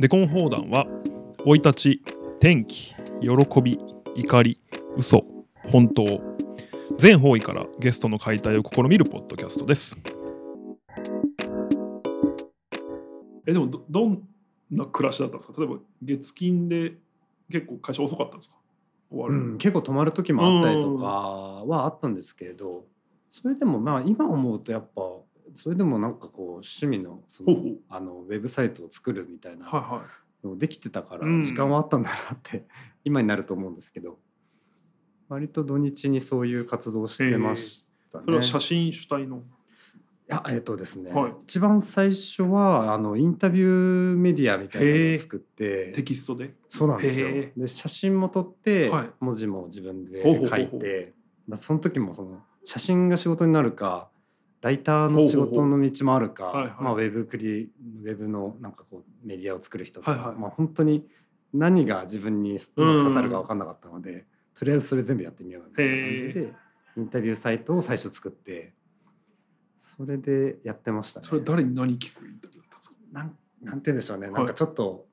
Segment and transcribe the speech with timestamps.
[0.00, 0.86] デコン砲弾は
[1.44, 2.02] 生い立ち
[2.38, 3.80] 天気喜び
[4.14, 4.60] 怒り
[4.96, 5.24] 嘘
[5.72, 6.04] 本当。
[6.98, 9.96] 全方位からゲストの解体を試みるポッドキャストです。
[13.44, 14.22] えでもどどん
[14.70, 15.60] な暮らしだったんですか？
[15.60, 16.92] 例えば月金で
[17.50, 18.56] 結構会社遅かったんですか？
[19.10, 22.84] 終わる、うん、結構泊まる時もあったりとかはあったんですけれど
[23.32, 25.02] それでもまあ今思うとやっぱ
[25.60, 27.56] それでもなんかこう趣味のその
[27.88, 30.46] あのウェブサイトを作るみたいなはいはい。
[30.46, 31.42] のできてたからうん。
[31.42, 32.64] 時間はあったんだなって
[33.04, 34.18] 今になると思うんですけど
[35.28, 38.24] 割と土日にそういう活動をしてましたね。
[38.24, 39.38] それは写真主体の？
[39.38, 39.40] い
[40.28, 41.34] やえっとですね、はい。
[41.40, 46.54] 一番最初はあのインタビューメディアみたいなのを作ってテキストで？
[46.68, 47.28] そうなんですよ。
[47.28, 49.10] へで写真も撮って、はい。
[49.20, 51.14] 文字も自分で書いて
[51.48, 54.10] まあその時もその写真が仕事になるか
[54.60, 57.70] ライターの仕事の道もあるかウェブクリ
[58.02, 60.36] ウェブのなんかこうメディアを作る人とか、はいはい。
[60.36, 61.06] まあ、本当に
[61.52, 66.52] 何が自分に刺さるか分かんなかったので、とりあえずそれ全部やってみようみたいな感じで
[66.96, 68.74] インタビューサイトを最初作って
[69.78, 71.26] それでやってましたね。
[71.26, 72.96] それ誰に何聞くインタビューだったんですか？
[73.12, 74.30] なんなんて言うんでしょうね、い。
[74.30, 75.06] なんかちょっと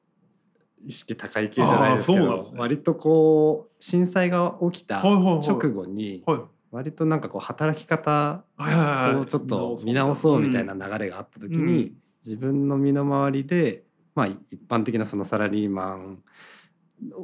[0.84, 5.48] 意識高い系じゃないですけど、ね割とこう震災が起きたはいはいはい。
[5.48, 6.40] 直後にはい
[6.76, 9.16] 割となんかこう働き方はいはいはい。
[9.16, 10.74] をちょっと見直そうみたいな。
[10.74, 11.96] 流れがあった時に、うん。
[12.24, 16.24] 自分の身の回りで、まあ、一般的なそのサラリーマン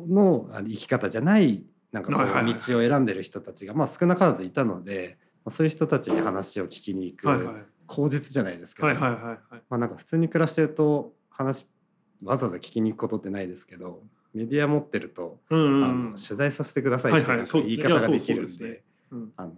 [0.07, 2.53] の生き方じゃないなんかこうはいはいはい。
[2.53, 7.55] 道を選んでる人たちがまあ少なからずいたので、まあ、そういう人たちに話を聞きに行く、はいはい。
[7.87, 9.37] 口実じゃないですけど、はいはいはいはい。
[9.69, 11.67] まあなんか普通に暮らしてると話
[12.23, 16.11] わざわざ聞きに行くことってないですけどメディア持ってると、うんうんあうん。
[16.11, 17.45] の取材させてくださいってはいはい。
[17.45, 19.33] な言い方ができるんいやそうそうですでうん。
[19.35, 19.53] あの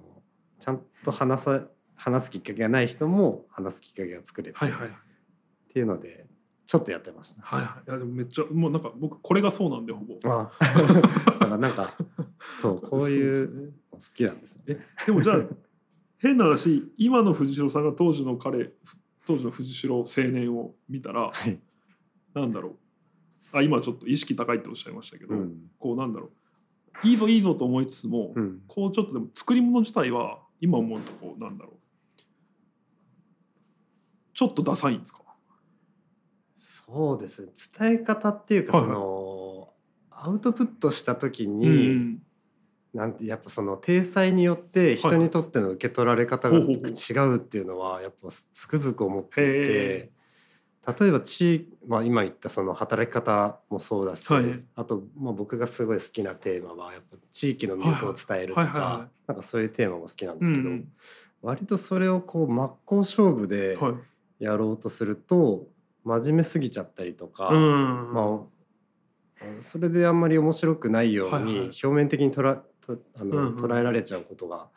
[0.60, 4.92] ちゃんと話さ話すきっかけがない人も話すきっかけが作れて、はいはいっ
[5.74, 6.28] ていうので
[6.66, 7.42] ちょっとやってました。
[7.44, 7.90] はいはい。
[7.90, 10.16] いやでもめっちゃもうなんか僕これがそうなんでほぼ。
[10.24, 11.90] あ だからなんか
[12.62, 14.64] そうこういう好きなんですよ。
[14.68, 15.38] えでもじゃあ
[16.18, 18.72] 変な話今の藤代さんが当時の彼
[19.26, 21.60] 当時の藤代青年を見たらはい。
[22.34, 23.58] なんだろう。
[23.58, 25.70] あ今ちょっと意識高いっておっしゃいましたけど、うん。
[25.78, 26.32] こうなんだろう
[27.04, 28.62] いいぞいいぞと思いつつも、うん。
[28.68, 31.78] こうちょっとでも作り物自体は今思うとこうなんだろう。
[34.34, 35.20] ちょっとダサいんですか？
[36.56, 37.52] そうですね。
[37.78, 38.96] 伝え方っていうかはいはい。
[38.96, 39.74] その、
[40.12, 42.22] アウトプットした時うに、ん。
[42.94, 50.12] なんてやっぱその体裁によって人にとっての受け取られ方が違うっていうのはやっぱつくづく思っていへて
[50.86, 54.60] 例えば地、まあ、今言ったその働き方もそうだし、はい。
[54.76, 60.70] あと、まあ、僕がすごい好きなテーマはやっぱ地域の魅力を伝えるとかなんかそういうテーマも好きなんでうんすけど、
[61.42, 63.94] 割とそれをこう真っ向勝負ではい。
[64.40, 65.68] やろうとすると
[66.04, 67.48] 真面目すぎちゃったりとか。
[67.48, 68.46] うんま
[69.40, 73.56] あ、それであんまり面白くないように表面的に捉えとあの、うんうん。
[73.56, 74.68] 捉えられちゃうことが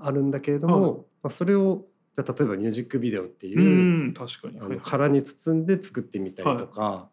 [0.00, 0.92] あるんだけれども、はい。
[0.92, 1.84] まあ、それを
[2.16, 4.58] じゃあ例えばミュージックビデオっていう、うん確かに。
[4.58, 7.10] あはいはいの殻に包んで作ってみたりとか、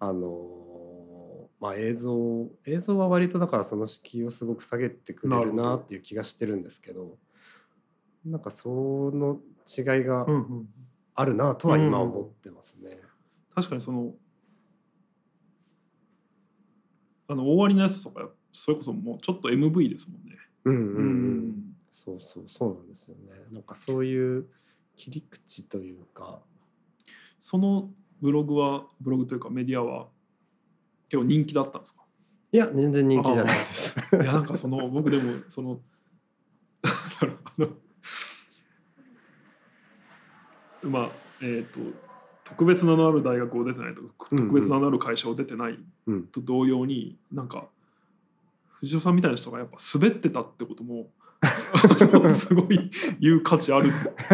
[0.00, 7.18] あのまあ、映像映像は割とだからその敷居をすごく下げてくれるなっていう気がしてるんですけど
[8.24, 8.70] なんかそ
[9.12, 10.68] の違いがうんうん。
[11.14, 12.96] あるなとは今思ってますね。
[13.54, 14.14] 確かにその
[17.26, 20.36] あの終わりのやつとかそれこそもうちょっと MV ですもんね。
[20.64, 21.67] うんうんううん
[22.04, 23.32] そうそうそうなんですよね。
[23.50, 24.46] なんかそういう
[24.94, 26.40] 切り口というか、
[27.40, 27.90] その
[28.22, 30.06] ブログはブログというかメディアは
[31.08, 32.02] 結構人気だったんですか？
[32.52, 33.96] いや全然人気じゃないです。
[34.14, 35.80] いやなんかその 僕でもその
[40.82, 41.10] まあ
[41.42, 41.80] えっ、と
[42.44, 47.68] 特別名のある大学を出てないと特別名のある会社を出てないうん、と同様になんか
[48.70, 51.10] 藤尾さんみたいな人がやっぱ滑ってたってことも
[52.30, 52.90] すごい
[53.20, 53.92] 言う価値ある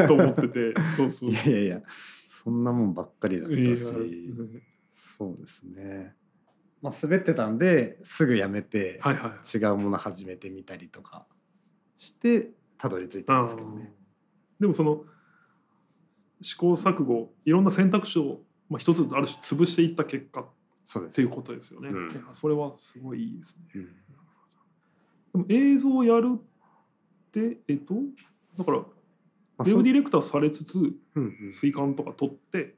[0.08, 1.30] と思っててそうそう。
[1.30, 1.82] いやいやいや
[2.28, 3.76] そんなもんばっかりだったし、
[4.90, 6.14] そうですね。
[6.82, 9.56] まあ滑ってたんですぐやめて、はいはい。
[9.56, 11.26] 違うもの始めてみたりとか
[11.96, 13.94] してたどり着いたんですけどね。
[14.60, 15.04] でもその
[16.40, 20.46] 試行錯誤いろんな選択肢を、まあ、一つずつある種潰していった結果っ
[20.84, 21.16] そうです。
[21.16, 21.88] ていうことですよね。
[21.88, 23.64] うんそれはすごいいいですね。
[23.74, 23.84] うん
[25.34, 26.38] でも映像をやるっ
[27.34, 27.94] てえっと
[28.58, 28.78] だから
[29.64, 30.92] ディレクターされつつ
[31.52, 32.76] 水管とか取って。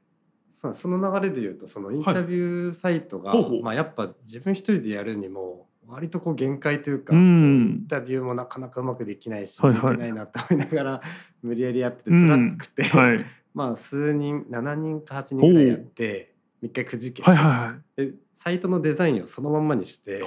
[0.73, 7.79] その流れで言うとそのインタビューサイトが、まあ、やっぱ自分一人でやるにも割とこう限界というか、うん。
[7.81, 9.97] インタビューもなかなかうまくできないし、はいはい。
[9.97, 11.01] できないなと思いながら
[11.41, 13.25] 無理やりやってて辛くて、はい。
[13.53, 18.07] まあ数人7人か8人ぐらいやって、一回くじけ、はいはいはい。
[18.07, 20.23] でサイトのデザインをそのまんまにして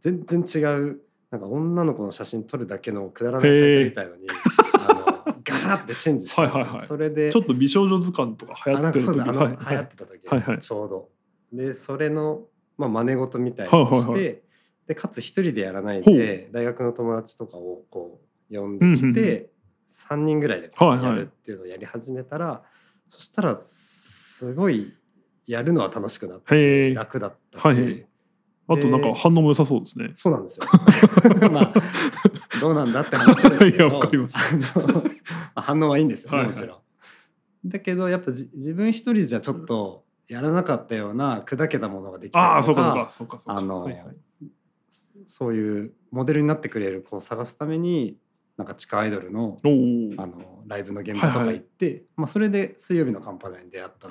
[0.00, 4.26] 全然違うなんか女の子の写真撮るだけのくだらないサイトみたいのに
[4.88, 6.58] あのガラッてチェンジしたんですよ。
[6.58, 6.86] はいはいはい。
[6.86, 10.58] それでちょっと美少女図鑑とか流行ってる時あの、はい流行ってた時です、はいはい。
[10.58, 11.08] ちょうど。
[11.52, 12.42] でそれの、
[12.76, 14.42] まあ、真似事みたいなのをして、はいはい。
[14.88, 19.50] でかつ一人でやらないで大学の友達とかをこう呼んできうんうんて、
[19.86, 22.64] 三3人ぐらいでやるっていうのをやり始めたら、
[23.08, 24.96] そしたらすごい
[25.46, 28.06] やるのは楽しくなったし楽だったし、はい
[28.72, 30.12] あとなんか反応も良さそうですね。
[30.14, 30.66] そうなんですよ。
[31.50, 31.74] まあ
[32.60, 34.38] どうなんだって話ですけど いやわかります
[35.54, 37.68] あ反応はいいんですよね、はいはいもちろん。
[37.68, 43.60] だけどやっぱじ自分一人じゃちょっとやらなかったような砕けたものができたりああそうとかかそうかそうかそうか。
[43.60, 44.16] あのはいはい
[45.26, 48.18] そういうモデルになってくれる子を探すために
[48.56, 49.56] なんか地下アイドルの。
[50.16, 54.10] あのライブの現場とか行って、まあ、それで水曜日のカンパネラに出会ったっ。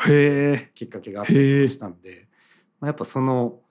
[0.74, 2.28] きっかけがあったりしたんで、
[2.82, 3.62] まあ、やっぱその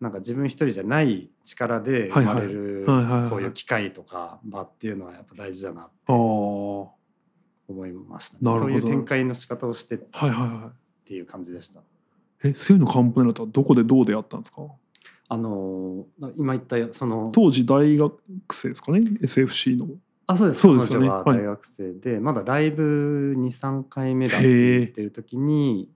[0.00, 6.12] なんか自分一人じゃない力で生まれるはいはいはいはいはいこういう機会とか場っていうのはやっぱ大事だなって。
[7.68, 10.72] 思いました、なるほどそういう展開の仕方をしてっはいはいは
[11.04, 11.80] ていう感じでした。
[11.80, 11.82] い。
[12.44, 14.62] え、そういうのカンパネラとはどこでどう出会ったんですか？
[15.28, 18.14] あのー今言ったその当時大学
[18.52, 19.88] 生ですかね？SFC の。
[20.28, 25.88] あそうですそうですよねは大学生で、まだライブ23回目だって言ってる時に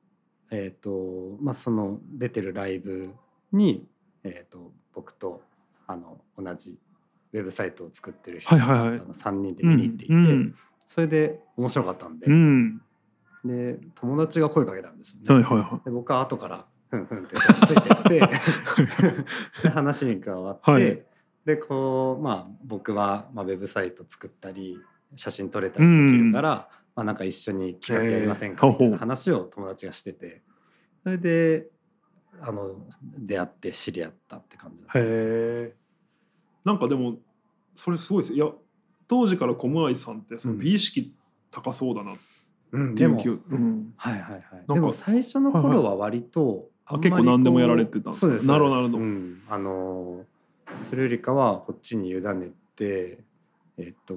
[0.52, 3.10] えっ、とまあその出てるライブ
[3.52, 3.86] に、
[4.24, 5.42] えー、と僕と
[5.86, 6.78] あの同じ
[7.32, 10.54] ウェブサイトを作ってる人はいはいはいあの3人で見に行っていて、うん。
[10.86, 12.82] それで面白かったんで,、うん。
[13.44, 15.34] で友達が声かけたんですよね。
[15.34, 18.20] はいはいはで僕は後からふんふんってついてって
[19.62, 21.02] で 話に加わって、はい
[21.44, 24.78] でこうまあ僕は、まあ、ウェブサイト作ったり
[25.14, 30.42] 写真撮れたりできるから、まあ、なんか一緒に企画やりませんかみたいな話を友達がしてて
[31.02, 31.68] それで
[32.40, 32.86] あの
[33.18, 34.82] 出会って知り合ったって感じ。
[34.82, 35.74] へえ。
[36.64, 37.16] なんかでも
[37.74, 38.34] それすごいです。
[38.34, 38.46] いや
[39.06, 41.14] 当時から小室愛さんってそのうん美意識
[41.50, 42.16] 高そうだなっ
[42.72, 43.56] うん、でもていう気を。
[43.56, 43.92] うん。
[43.96, 48.26] はいはいはいかでも最初の頃は割とあ結構何でもやられてたんですか？
[48.26, 50.24] そうですなるほどそうですなるほどうん、あの
[50.88, 53.24] それよりかはこっちに委ねて
[53.76, 54.16] えっと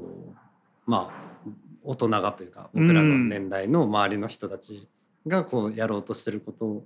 [0.85, 1.49] まあ
[1.83, 4.87] 大人がというか僕らの年代の周りの人たち
[5.27, 6.85] がこうやろうとしてること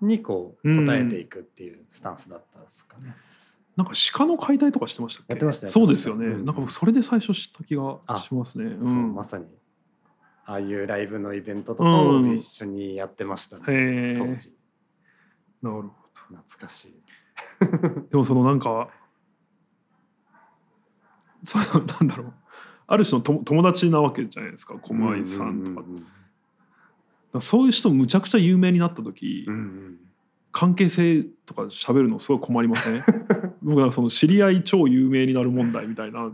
[0.00, 3.14] にこううん答えていくっていうスタンスだったんですかね。
[3.76, 5.32] なんか鹿の解体とかしてましたっけ？
[5.32, 8.76] やってましたそうですよね、やってましたなんか僕それで最初知った気があしますね。
[8.78, 9.46] うそうんまさに。
[10.46, 14.14] ああいうライブのイベントとかを一緒にやってましたね、へえ。
[14.16, 14.54] 当時。
[15.62, 15.82] なるほ
[16.28, 16.94] 懐かしい。
[17.60, 18.08] ど。
[18.10, 18.90] でもそのなんか
[21.42, 22.32] そのなんだろう。
[22.86, 24.74] ある種のと友達なわけじゃないですか。
[24.74, 26.06] 小前さんとか,、ううん
[27.40, 29.96] そういう人むちゃくちゃ有名になった時、うんうん。
[30.52, 33.02] 関係性とか喋るのすごい困りません？
[33.62, 36.30] 僕なんかその知り合い超有名になる問題みたいな、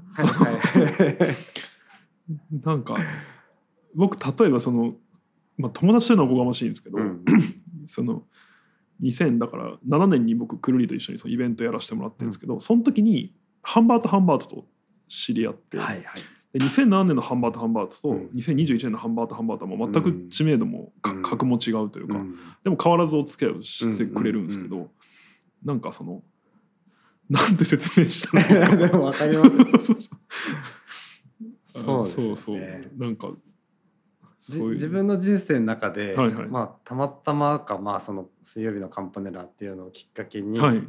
[2.63, 2.97] なんか
[3.95, 4.95] 僕例えばその、
[5.57, 7.25] まあ、友達というのはおこがましいんですけど、うん。
[7.87, 8.25] その
[9.03, 13.33] 2000だから7年に僕くるりと一緒にそのイベントやらせてもらってるんですけど、その時に
[13.63, 14.67] ハンバートハンバートと
[15.09, 16.07] 知り合って、はいはい
[16.53, 18.31] で2007年のハンバートハンバートとうん。
[18.35, 21.23] 2021年のハンバートハンバートはもう全く知名度もかうん。
[21.23, 22.37] 格も違うというか、うん。
[22.65, 24.91] でも変わらずお付き合いをしてくれるんですけど、
[25.65, 26.23] なんかその
[27.29, 29.67] なんて説明したらいいの でもわかります よ
[31.67, 32.61] そうそうそう。
[32.99, 33.31] なんか
[34.41, 34.73] じそういう。
[34.73, 36.49] 自分の人生の中で、はいはい。
[36.49, 40.83] まあたまたまかまあその水曜日のカンパネラっていうのをきっかけに、はい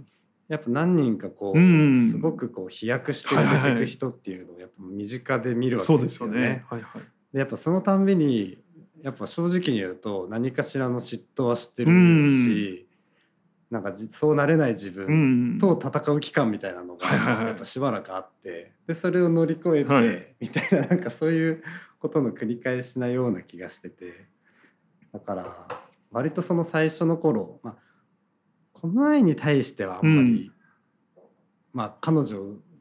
[0.51, 6.39] やっぱ何人かこう、うんすごくこう飛躍して出はいはいはいていく人っていうのをやっぱ身近で見るわけでよですすよね。
[6.41, 7.01] ねはいはい。
[7.31, 8.61] でやっぱそのたんびに
[9.01, 12.19] やっぱ正直に言うと何かしらの嫉妬はしてるうん。
[12.19, 12.85] し、
[13.69, 17.45] なんかじそうなれない自う分んと戦う期間みたいなのがはいはいはい。
[17.45, 20.35] やっぱしばらくあってでそれを乗り越えて、はい。
[20.41, 21.63] みたいななんかそういう
[21.99, 24.27] ことの繰り返しなような気がしてて。
[25.13, 25.67] だから
[26.11, 27.77] 割とその最初の頃、まあ、
[28.81, 30.51] この愛に対してはあんまり、
[31.73, 32.37] まあ彼女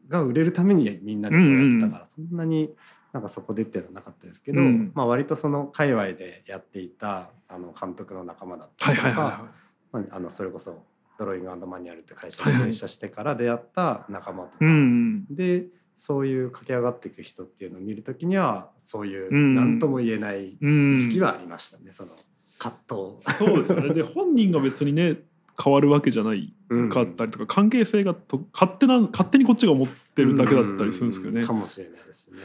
[0.08, 2.70] が売れるためにみんなでこうやってたから、そんなに
[3.12, 4.92] なんかそこでっていうのはなかったですけど、うん。
[4.94, 10.84] まあ割とその界隈でやっていたあの監督の仲間だったはいりとか、はいはいはいまあ、あのそれこそ
[11.18, 12.62] ドローイングマニュアルって会社はいはい。
[12.62, 15.66] に入社してから出会った仲間とか、うんで
[15.96, 19.54] そういう駆け上がっていく人っていうのを見るときにはそういううん。
[19.54, 20.96] 何とも言えないうん。
[20.96, 22.12] 時期はありましたね、その
[22.58, 23.36] 葛藤。
[23.38, 23.92] そうですよね。
[23.92, 25.18] で本人が別にね
[25.62, 26.52] 変わるわけじゃない
[26.90, 32.38] かったりとか、関係性がと勝手な勝手にこっちが思ってるだけだったりするんですけどね、うかもしれないですね。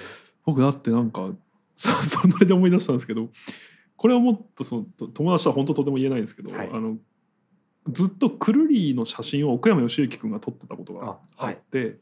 [0.46, 1.32] 僕だってなんか
[1.76, 3.30] そそれで思い出したんですけど
[3.98, 6.70] これはもっとそのと友達とは本当とても言えないんですけど、はい。
[6.72, 6.98] あの
[7.90, 11.60] ずっとくるりの写真を奥山義行君が撮ってたことがああっはい。
[11.72, 12.00] て、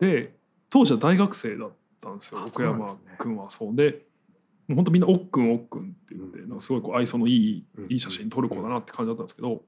[0.00, 0.34] で
[0.68, 2.40] 当時は大学生だったんですよ。
[2.40, 3.74] あ奥山君はそう。
[3.74, 4.06] で
[4.66, 6.48] もう本当みんな「おっくんおっくん」って言って、うん。
[6.48, 7.84] なんかすごいこう愛想のいい、うん。
[7.84, 9.62] いい写真撮る子だなって感じだったんですけど、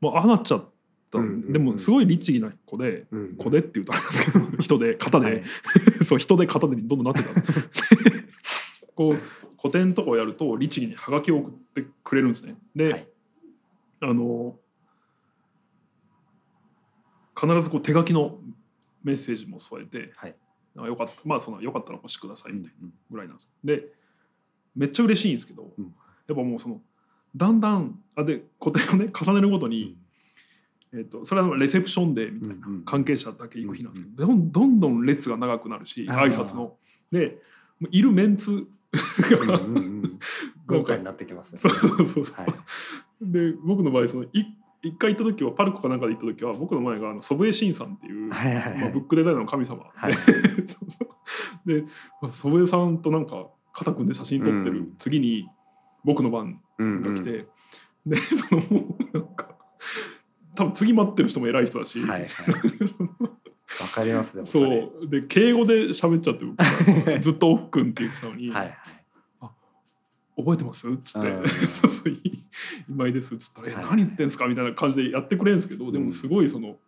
[0.00, 0.66] もうああなっちゃった。
[0.66, 0.70] ん
[1.10, 1.52] で、うんうんうん。
[1.52, 3.06] でもすごい律儀な子で。
[3.10, 5.42] うん子でって言うとあれですけど人で型で、はい。
[6.04, 7.28] そう人で型でどんどんなってた
[8.94, 9.18] こう
[9.60, 12.56] 古典とかをやると律儀にハガキを送ってくれるんですね。
[12.74, 13.08] で、はい。
[14.00, 14.58] あの
[17.38, 18.38] 必ずこう手書きの
[19.02, 20.36] メッセージも添えてはい
[20.74, 22.92] 「なよかったまあそのよかったらお越しください」みたいなうん。
[23.10, 23.52] ぐらいなんです。
[23.62, 23.92] で
[24.74, 25.84] めっちゃ嬉しいんですけど、うん。
[26.26, 26.82] やっぱもうその
[27.36, 29.96] だんだんあで古典をね重ねるごとに、
[30.94, 32.84] えっとそれはレセプションデーみたいな、うんうん。
[32.84, 36.74] 関係者だけ行く日なんですけど、どんどんどん列が長くなるし挨拶の。
[37.12, 37.38] で
[37.90, 40.18] いるメンツうんが、うんうん。
[40.66, 42.52] 豪華になってきますよそうねそうそうそう、はい。
[43.20, 44.28] で僕の場合そのい
[44.82, 48.80] 一回行った時はパルコかなんかで行った時は僕の前があの祖父江慎さんっていう、はいはいはい。
[48.80, 50.14] まあ、ブックデザイナーの神様、はい。
[51.66, 51.84] で
[52.28, 54.94] 祖父江さんとなんか肩組んで写真撮ってる、うん。
[54.96, 55.48] 次に
[56.04, 57.46] 僕の番うんが来て、
[58.06, 59.56] でそのもうなんか
[60.54, 62.30] 多分次待ってる人も偉い人だし、はいはい。
[63.82, 64.88] わかりますねそれ。
[65.02, 66.56] うで敬語で喋っちゃって僕
[67.04, 68.76] が ずっと「おっくん」って言ってたのに「はいはい。
[70.38, 71.28] 覚えてます?」っつって。
[71.28, 72.20] うん「そうそうい
[72.88, 76.78] 今井です」っつったら「えはい何言ってんすか?」みたいな感じでやってくれるんですけどでもすごいその、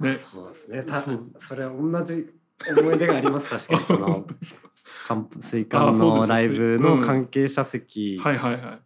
[0.00, 0.12] ね。
[0.12, 0.82] そうですね。
[0.82, 1.32] たそう。
[1.38, 2.30] それ同じ
[2.78, 4.26] 思い出があります確かにその
[5.40, 8.20] 水管のライブの関係者席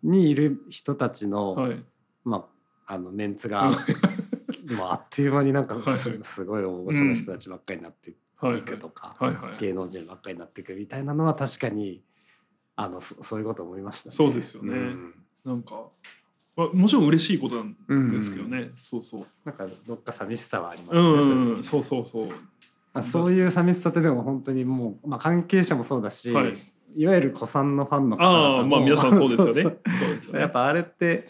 [0.03, 1.57] にいる人たちの、
[2.25, 3.71] まああのメンツが
[4.69, 8.63] もうあっという間になんかす,、ごい大御所の人たちばっかりになってはいい。
[8.63, 9.17] くとか、
[9.61, 12.03] 芸能人ばっかりになっていくみたいなのは確かに
[12.75, 14.15] あのそそういうこと思いましたね。
[14.15, 14.75] そうですよね。
[14.75, 15.15] ん。
[15.45, 15.85] なんか、
[16.57, 17.63] まあ、もちろん嬉しいことな
[17.95, 19.27] んですけどね、そうそう。
[19.45, 21.01] なんかどっか寂しさはありますね。
[21.01, 21.63] んうんうん。
[21.63, 22.39] そそうそうそうまあ
[23.03, 26.55] そういう寂しさってでも本当にもう、まあ、関係者もそうだし、はい。
[26.97, 28.25] い、わゆる子さんのファンの方
[28.61, 29.77] あまあ皆さんそうですよね。
[30.21, 31.29] そうねやっぱあれって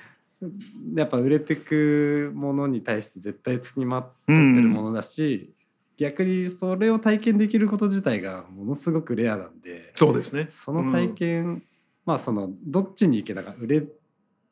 [0.95, 5.53] やっぱ売れてくものに対して絶対つきまってってるものだし、
[5.99, 10.49] 逆にそれを体験できること自体がものすごくレアなんでそうですね。
[10.51, 11.63] その体験、
[12.07, 13.87] まあそのどっちに行けたか売れ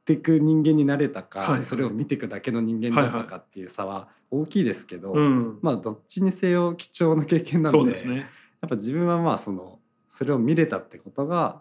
[0.08, 1.62] てく人間になれたか、はいはい。
[1.62, 8.16] それを見てくだけの人間だったかっていう差は大きいですけど、うん、まあどっちにせよ貴重な経験なんでね。
[8.16, 11.60] やっぱ自分はまあそのそれを見れたってことが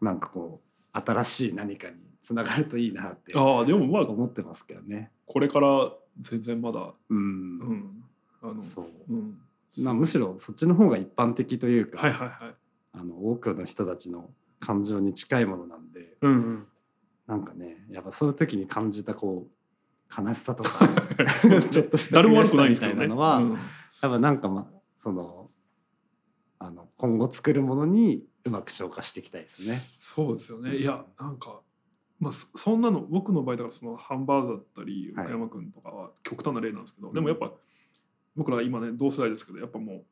[0.00, 0.60] なんかこ
[0.94, 5.10] う新しい何かにつながるといいなってああでもまあ思ってますけどね。
[5.26, 6.94] これから全然まだ。
[7.10, 7.18] うん。
[7.18, 7.20] う
[7.72, 8.04] ん。
[8.42, 8.86] あのそう。
[9.10, 9.38] うん。
[9.84, 12.54] まあ、むしろそっちの方が一般的というか、はいはいはい。
[12.94, 14.30] あの多くの人たちの
[14.60, 16.66] 感情に近いものなんでうんうん
[17.26, 20.86] なんかねやっぱそういう時に感じたこう悲しさとか
[21.40, 23.52] ちょっとした誰も悪くないみたいなのは、うん。
[23.52, 23.58] やっ
[24.00, 25.50] ぱなんかまあその
[26.58, 29.78] あの今後作るものにうまく消化していきたいですね。
[29.98, 30.76] そうですよね。
[30.76, 31.62] いやなんか
[32.20, 35.26] まあそそんなの僕の場合だからそのハンバーグだったりはい。
[35.26, 37.52] 岡山君とかは極端な例なんですけど、でもやっぱ
[38.36, 40.04] 僕ら今ね同世代ですけどやっぱも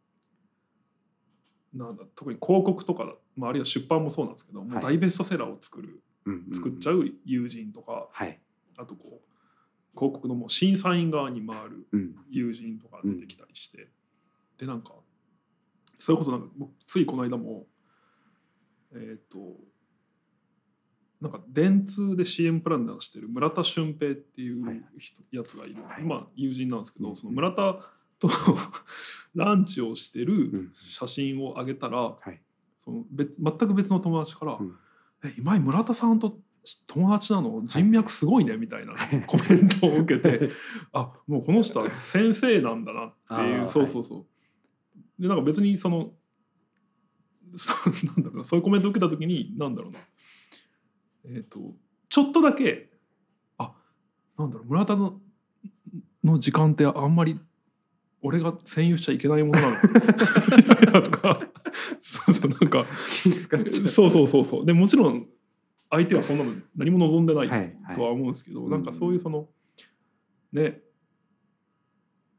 [1.74, 4.82] うなんだ特に広告とか、まあ、あるいは出版もそうなんですけど、もうはい。
[4.82, 6.02] 大ベストセラーを作る
[6.52, 8.40] 作っちゃう友人とか、はい、
[8.76, 9.30] あとこう
[9.98, 12.14] 広告のもう審査員側に回るうん。
[12.30, 13.88] 友人とか出てきたりして、
[14.58, 14.94] でなんか
[15.98, 17.66] それこそなんか僕ついこの間も
[18.94, 19.38] えっ、と
[21.20, 24.82] なんか電通で CM プランナーしてる村田俊平っていうはい。
[24.98, 26.02] 人やつがいる、はい。
[26.02, 27.16] まあ友人なんですけど、うん。
[27.16, 27.78] その村田
[28.18, 28.30] と
[29.34, 30.72] ランチをしてうるん。
[30.74, 32.40] 写真を上げたら、はい。
[32.78, 34.76] その別全く別の友達から「うん
[35.24, 36.38] え今井村田さんと
[36.86, 37.62] 友達なの？
[37.64, 38.94] 人脈すごいね」みたいな
[39.26, 40.50] コメントを受けて
[40.92, 44.26] あもうこの人は先生なんだなってあいうーそうそうそう。
[45.22, 46.12] でなんか別にその
[47.54, 49.98] そう なんだろうなそういうコメントを受けた時になんだろうな。
[51.24, 51.74] えっ、と
[52.08, 52.90] ちょっとだけ
[53.58, 53.74] あ
[54.38, 55.20] なんだろう村田の
[56.24, 57.38] の時間ってあんまり
[58.22, 59.70] 俺が占有しちゃいけないものな
[60.92, 61.40] のとか。
[62.00, 62.84] そうそうなんか。
[63.88, 64.66] そうそうそうそう。
[64.66, 65.26] でもちろん
[65.90, 67.96] 相手はそんなの何も望んでないはいはい。
[67.96, 68.70] とは思うんですけど、うん。
[68.70, 69.48] なんかそういうその
[70.52, 70.82] ね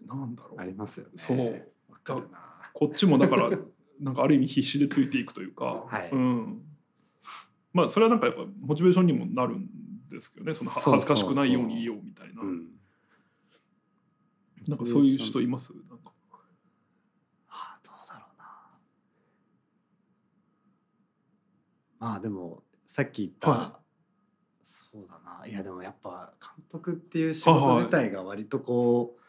[0.06, 0.62] なんだろう。
[0.62, 1.12] ありますよね。
[1.16, 1.68] そう。
[2.74, 3.50] こっちもだから
[4.00, 6.10] なんかある意味必死でついていくというか、はい。
[6.12, 6.62] うん、
[7.74, 9.70] まあそれはなんかやっぱモチベーションにもなるん
[10.10, 10.54] ですけどね。
[10.54, 12.68] そのはそう恥ずかしくないようにいようみたいな、うん。
[14.68, 15.74] なんかそういう人います？
[15.90, 16.14] なんか。
[17.50, 18.46] ああどうだろうな。
[22.00, 23.80] まあでもさっき言った、は
[24.62, 25.48] そうだな。
[25.48, 29.22] いやでもやっぱ監督っていう仕事自体が割とこう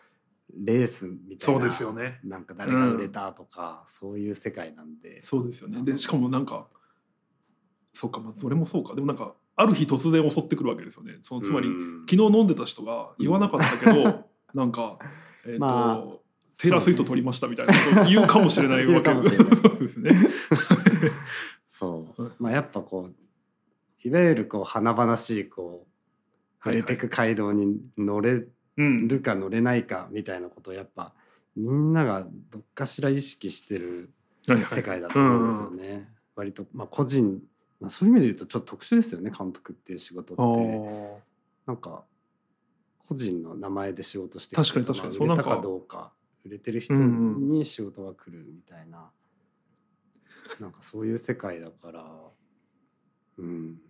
[0.55, 2.21] レースみたいなそうですよね。
[2.25, 5.23] なんか誰が売れたとか、そういう世界なんで。
[5.23, 5.83] そうですよね。
[5.83, 6.69] でしかもなんか
[7.95, 8.95] そうかまあそれもそうか。
[8.95, 11.19] でもなんかある日突然襲ってくるわけですよね。
[11.21, 12.07] そのつまり、うん。
[12.09, 14.99] 昨日飲んでた人が言わなかったけど、 なんか、
[15.45, 16.23] えーとまあ
[16.59, 18.93] テイラー・スウィフト取りましたみたいなことを言うかもしれないわけ。
[18.93, 19.57] 言うかもしれない。
[19.57, 20.11] そうですね。
[21.67, 23.15] そう、はいまあやっぱこう
[24.09, 28.47] いわゆるこう華々しいこう触れてく街道に乗れ
[28.79, 31.13] うん、るか乗れないかみたいなことをやっぱ
[31.55, 34.11] みんながどっかしら意識してる
[34.47, 36.09] 世界だと思うんですよね。
[36.35, 37.43] 割とまあ個人、
[37.81, 40.61] まあ、そういう意味で言うとちょっと特殊ですよね監督っていう仕事あって。
[40.61, 41.17] ー。
[41.67, 42.05] なんか
[43.13, 45.17] 個人の名前で仕事して確かに確かに。
[45.17, 46.13] 売れたかどうか
[46.45, 47.05] 売れてる人うんう
[47.39, 47.49] ん。
[47.51, 49.11] に仕事が来るみたいな、
[50.59, 52.05] なんかそういう世界だから
[53.39, 53.81] うん。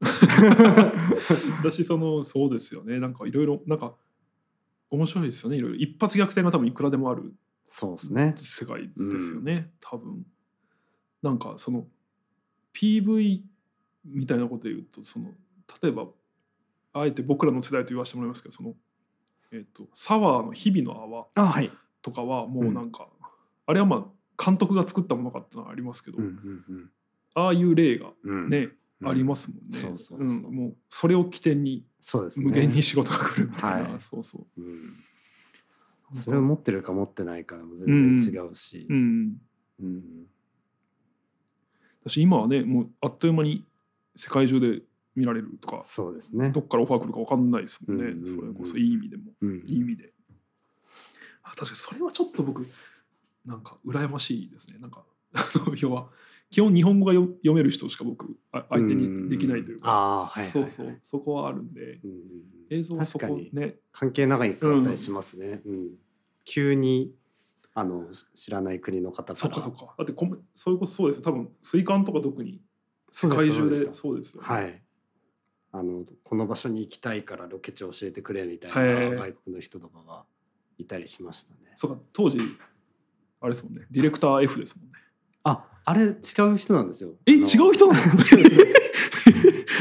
[1.62, 3.00] 私そのそうですよね。
[3.00, 3.94] なんかいろいろなんか
[4.90, 5.56] 面白いですよね。
[5.56, 8.34] いろいろ一発逆転が多分いくらでもあるそうですね。
[8.36, 10.26] 世界ですよね、多分。
[11.22, 11.86] なんかその
[12.74, 13.42] PV
[14.04, 15.30] みたいなことで言うとその
[15.80, 16.08] 例えば
[16.94, 18.74] あえて僕らの世代と言わせてもらいますけどその、
[19.52, 21.70] えっとサワーの「日々の泡あはい。」
[22.02, 23.08] とかはもうなんか、
[23.64, 26.90] あれはまあ監督が作ったものかってのはありますけど、うんうん
[27.34, 28.48] ああいう例がうん。
[28.50, 28.58] ね、
[29.00, 29.64] うんありますもんね。
[29.72, 31.84] そうそうそうんもうそれを起点に。
[32.36, 34.60] 無限に仕事が来るみたいな、はいそうそう。
[34.60, 34.94] うん
[36.14, 38.94] それを持ってるか持ってないかでも全然違うしう。
[38.94, 39.40] ん、
[39.80, 40.26] うん
[42.04, 43.64] 私今はねもうあっという間に
[44.14, 44.82] 世界中で
[45.14, 46.50] 見られるとかそうですね。
[46.50, 46.60] ど。
[46.60, 49.32] っからオファー来るか分かんないですもんね、うんうんうんそれこそいい意味でも。
[49.40, 49.64] うん。
[49.66, 50.12] いい意味で。
[51.42, 52.66] あ確かにそれはちょっと僕
[53.44, 54.78] なんか羨ましいですね。
[54.78, 55.04] なんか
[55.80, 56.10] 要は
[56.50, 60.70] 基本日本語がよ読める人しか僕あ相手にできないというか、ああはいはいはい。
[60.70, 60.98] そうそう。
[61.02, 62.00] そこはあるんで。
[62.04, 62.22] うんうんうん。
[62.70, 63.76] 映像はそこね。
[63.90, 65.62] 関係長いかったりしますね。
[65.64, 65.90] うん。
[66.44, 67.14] 急に
[67.74, 69.36] あの知らない国の方から。
[69.36, 69.94] そっかそっか。
[69.98, 71.22] だってこめそういうことそうですよ。
[71.22, 72.60] 多分水管とか特に
[73.10, 74.81] 世界中でそうですよ、はい。
[75.74, 80.24] あのこの場所に行きたいからロケ地教えてくれみたいな外国の人とかが
[80.78, 81.60] いたりしましたね。
[81.76, 82.38] そうか当時
[83.40, 83.86] あれですもんね。
[83.90, 84.92] ディレクター F ですもんね。
[85.44, 87.14] ああれ違う人なんですよ。
[87.26, 88.02] え違う人なの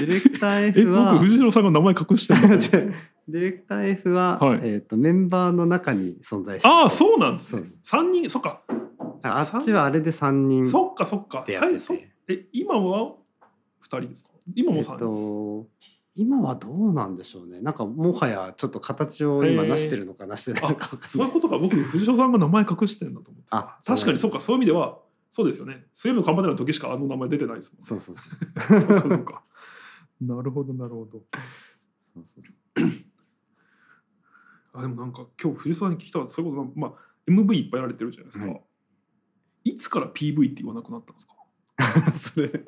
[0.02, 2.34] ディレクターえ F は僕藤代さんが名前隠して
[3.28, 4.60] ディレクター F は、はい。
[4.64, 6.74] えっ、とメンバーの中に存在してて。
[6.74, 7.62] ああそうなんですね。
[7.64, 7.80] そうです。
[7.84, 8.64] 三人そっか。
[9.24, 11.46] あっちはあれで3人そっかそっか。
[11.48, 13.16] え今は
[13.80, 14.31] 二人ですか？
[14.56, 15.68] 今もえっと
[16.16, 17.62] 今はどうなんでしょうね。
[17.62, 21.28] なんかもはやちょっと形を今なしてるのかなしてないのかそうない。
[21.30, 21.58] いうことか。
[21.58, 23.58] 僕藤代さんが名前隠してんだと思ってた。
[23.58, 24.40] あ確かにそうか。
[24.42, 25.86] そういう意味ではそうですよね。
[25.94, 27.86] 水曜日のカンパネラの時しかあの名前出てないですもんね。
[27.86, 28.82] そうそうそう。
[28.82, 29.24] そうかそう。
[29.24, 29.44] か
[30.22, 31.22] なるほどなるほど。
[32.14, 32.90] そうそうそう。
[34.74, 36.34] あでもなんか今日藤代さんに聞きたかった。
[36.34, 36.94] そういうことまあ
[37.28, 38.54] MV いっぱいやられてるじゃないですか、は
[39.64, 39.70] い。
[39.70, 42.12] い、つから PV って言わなくなったんですか？
[42.14, 42.66] それ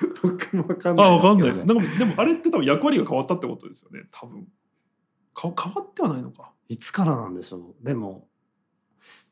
[0.22, 1.62] 僕も分かんないあわかんないです。
[1.62, 4.08] けどねなんかでもあれって多分役割が変わったってことですよね。
[4.10, 4.46] 多分。
[5.34, 6.52] か変わってはないのか。
[6.68, 7.84] いつからなんでしょう。
[7.84, 8.28] でも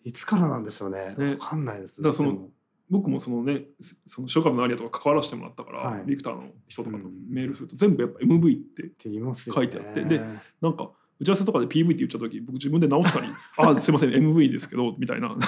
[0.05, 1.09] いつからなんでしょうね。
[1.11, 1.15] ね。
[1.17, 2.03] 分かんないです。
[2.13, 2.49] その
[2.91, 3.67] 僕もそのね
[4.07, 6.05] その塩株のアリアとか関わらせてもらったから、はい。
[6.07, 7.13] ビクターの人とかとうん。
[7.29, 10.05] メールすると全部やっぱ MV ってって言いますよ書ねいてあって。
[10.05, 10.21] で
[10.61, 13.27] なんか打ち合わせとかで PV って言っちゃった時僕自分で直したり
[13.59, 15.29] 「あすいません MV ですけど」みたいな。
[15.29, 15.47] なんか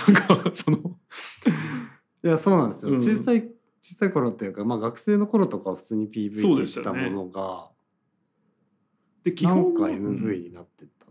[0.53, 0.79] その。
[2.23, 3.01] いやそうなんですよ、うん。
[3.01, 3.49] 小さい
[3.81, 7.71] 小さい頃っていうか、まあ、学生の頃とかは普通に PV ででしたものが、
[9.23, 10.17] で基本なんかうん。
[10.17, 11.07] MV になってった、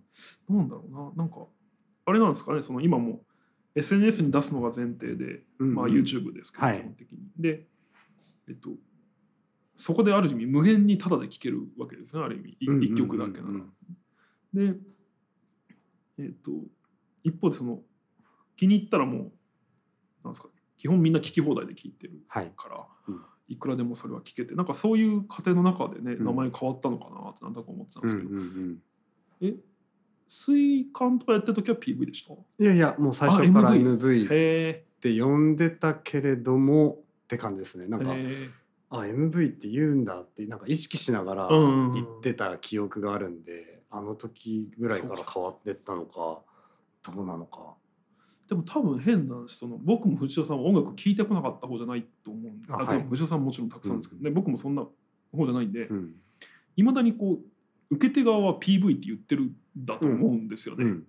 [0.53, 1.11] なんだろうな。
[1.15, 1.47] なんか
[2.05, 2.61] あれなんですかね。
[2.61, 3.21] その今も
[3.75, 5.93] SNS に出すのが前提で、まあ、うん。
[5.93, 6.79] YouTube ですけど、はい。
[6.79, 7.19] 基本的に。
[7.37, 7.67] で、
[8.47, 8.69] えっと、
[9.75, 12.23] そこである意味無限にタダで聴けるわけですね。
[12.23, 12.93] ある意味いうんうんうんうん。
[12.93, 13.65] 一曲だけなら。
[14.53, 14.79] で、
[16.17, 16.51] えっと、
[17.23, 17.79] 一方でその
[18.55, 19.31] 気に入ったらもう
[20.23, 22.51] なんですかね基本みんな聴き放題で聴いてるはい。
[22.57, 23.21] から、うん。
[23.47, 26.25] いくらでもそれは聴けてなんかそういう過程の中でねうん。
[26.25, 28.77] 名前変わったのかなってなんだか思ってたんですけど、うんうんうん。
[29.41, 29.55] え
[30.27, 32.33] 水管とかやってる時は PV でした？
[32.33, 37.87] いやいやもう最初からあ MV っへて呼んでたけれどもって感じですね。
[37.87, 38.49] なんかえ。
[38.91, 41.91] あ MV って言うんだってなんか意識しながらうんうんうん。
[41.91, 46.41] 言ってた記憶があるんで、あの時ぐらいから変わってったのか
[47.11, 47.75] どうなのか
[48.49, 53.03] でも多分変な話その僕も藤代さんは音楽聴いてこなかった方じゃないと思うはい。
[53.07, 54.31] 藤代さんももちろんたくさんですけど、ね。
[54.31, 54.81] 僕もそんな
[55.31, 56.15] 方じゃないんでうん、
[56.75, 57.39] いま、未だにこ
[57.91, 60.85] う受け手側は PV って言ってるんだと思うんですよね。
[60.85, 61.03] うん、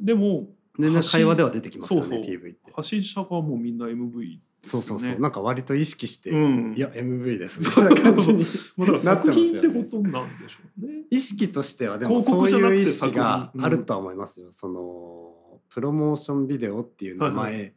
[0.00, 2.24] でも全然会話では出てきますよねそうそう。
[2.24, 2.72] PV って。
[2.72, 6.72] 発信者側もみんな MV そうそうそう、ねなんか割と意識して、うん。
[6.74, 8.44] いや MV ですみそうたいな感じに
[8.78, 10.92] まあだから作品ってことなんでしょうね。
[11.10, 15.37] 意識としてはでも広そういう意識があるとは思いますよ、その
[15.68, 17.74] プロモーションビデオっていう名前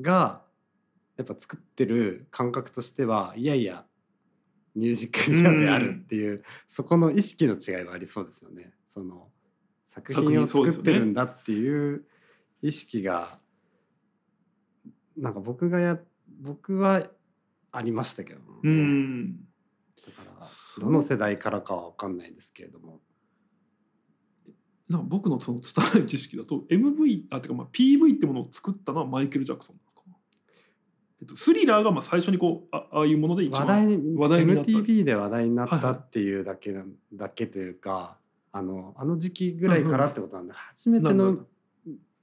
[0.00, 0.42] が
[1.16, 3.84] やっぱ作ってる感覚としてはいやいや
[4.74, 8.74] ミュージックビデオであるっていう、そこの意識の違いはありそうですよね。
[8.86, 9.28] その
[9.84, 12.04] 作品を作ってるんだっていう
[12.60, 13.38] 意識が
[15.16, 15.98] なんか僕がや
[16.40, 17.06] 僕は
[17.72, 19.36] ありましたけどもうね、ん。
[19.36, 20.46] だから
[20.80, 23.00] どの世代からかは分かんないですけれども
[24.88, 30.02] な僕のその拙い知識だと MV あてかまあ PV ってものを作ったのはマイケル・ジャクソンなんですか、
[31.22, 34.70] えっと、スリラーがまあ最初にこうあああいうもので一番話題に話題になった。
[34.70, 35.94] MTV で話題になっはいはい。
[35.94, 38.18] たっていうだけなんだけというか
[38.52, 41.36] あのあの時期ぐらいからってことなんで初めての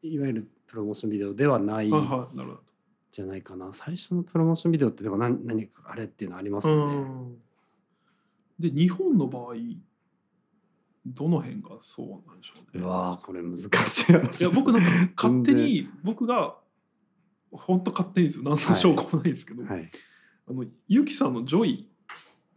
[0.02, 3.72] いわゆるプロモーションビデオではないじゃないかな。
[3.74, 6.74] 最初のプロモーションビデオってでも何何かあれっていうのありますど。
[6.74, 6.96] よね。
[6.96, 7.38] うん。
[8.60, 9.54] で日本の場合
[11.06, 12.84] どの辺がそうなんでしょうね。
[12.84, 16.56] うわーこれ難しい話ですいや僕なんか勝手全に僕が
[17.52, 18.44] 本当勝手にですよ。
[18.46, 19.90] 何の証拠もないですけど、はい、
[20.50, 21.90] あのゆきさんの「ジョイ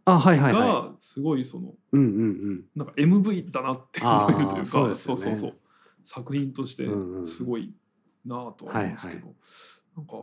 [0.05, 1.71] あはいはいはがすごいそのい。
[1.91, 2.65] うんうん。
[2.75, 4.95] なんか MV だなって思えるというかそうね。
[4.95, 5.53] そうそう
[6.03, 7.73] 作品としてうんうんすごい
[8.25, 9.35] なぁとは思うんですけど、はい
[9.97, 10.13] なんか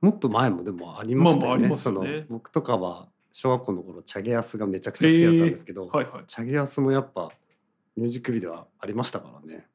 [0.00, 1.68] もっと前もでもありましたよね。
[1.68, 2.26] まあまあね。
[2.28, 6.24] 僕とかは小学校の頃チャゲアスがめちゃくちゃ好きだったんですけど、はいはい。
[6.26, 7.30] チャゲアスもやっぱ
[7.96, 9.66] ミュージックビデオはありましたからね。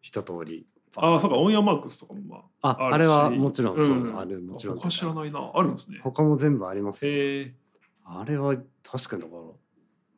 [0.00, 0.66] 一通り。
[0.96, 4.18] ああそうかオンヤマークスとかもまあああれはもちろんそう、うん。
[4.18, 4.78] あるもちろん。
[4.78, 5.50] 他知らないな。
[5.54, 6.00] あるんですね。
[6.02, 7.06] 他も全部あります
[8.04, 9.42] あれは確かにだから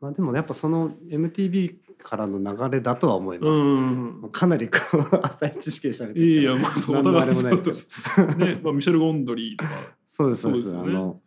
[0.00, 3.80] まあでもやっぱその MTV からの流れだとは思います、う
[4.26, 8.14] んかなりこう 浅い知識で喋っていやいやまあそうお何のあ互いれもないです。
[8.14, 8.60] けどそうですね。
[8.62, 9.70] まあミシェル・ゴンドリーとか。
[10.06, 10.74] そうですそうです。
[10.74, 10.80] ね。
[10.80, 11.20] あの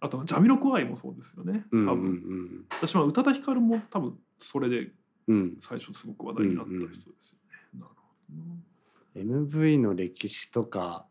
[0.00, 1.64] あとはジャミロクワイもそうですよね。
[1.70, 1.96] 多分、うんうん。
[1.96, 4.90] うん私は宇多田ヒカルも多分それで
[5.28, 5.56] うん。
[5.60, 9.46] 最初すごく話題になった人ですよね、なるほどな。
[9.46, 11.06] MV の歴史とか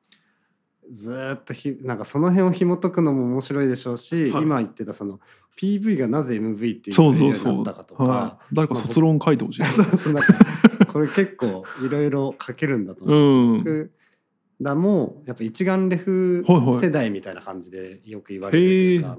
[0.91, 4.43] ずーっとひなんかその辺を紐解くのも面白いでしょうし、はい。
[4.43, 5.19] 今言ってたその
[5.57, 7.53] PV がなぜ MV っていうそうふうにそう。
[7.53, 7.55] そう。
[7.57, 9.63] なったかとか、はい、誰か卒論書いてほしい。
[9.65, 10.13] そうそう。
[10.13, 10.33] なんか
[10.91, 13.17] これ結構いろいろ書けるんだと思う。
[13.17, 13.57] うん。
[13.59, 13.91] 僕
[14.59, 16.43] らもやっぱ一眼レフ
[16.81, 18.97] 世代みたいな感じでよく言われるとい。
[18.97, 19.17] うか。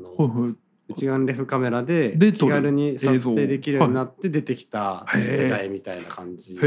[0.88, 6.58] 一眼レフカメラで気軽に撮影できるようになって出てきたはい世代みたいな感じ。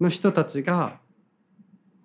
[0.00, 1.00] の人たちが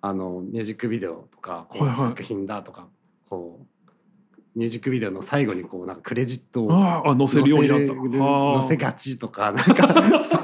[0.00, 2.88] あのミュージックビデオとかこう作品だとか
[3.28, 8.60] こうミュージックビデオの最後にこうなんかクレジットを載せるようになった。
[8.60, 9.94] 載せがちとかなんか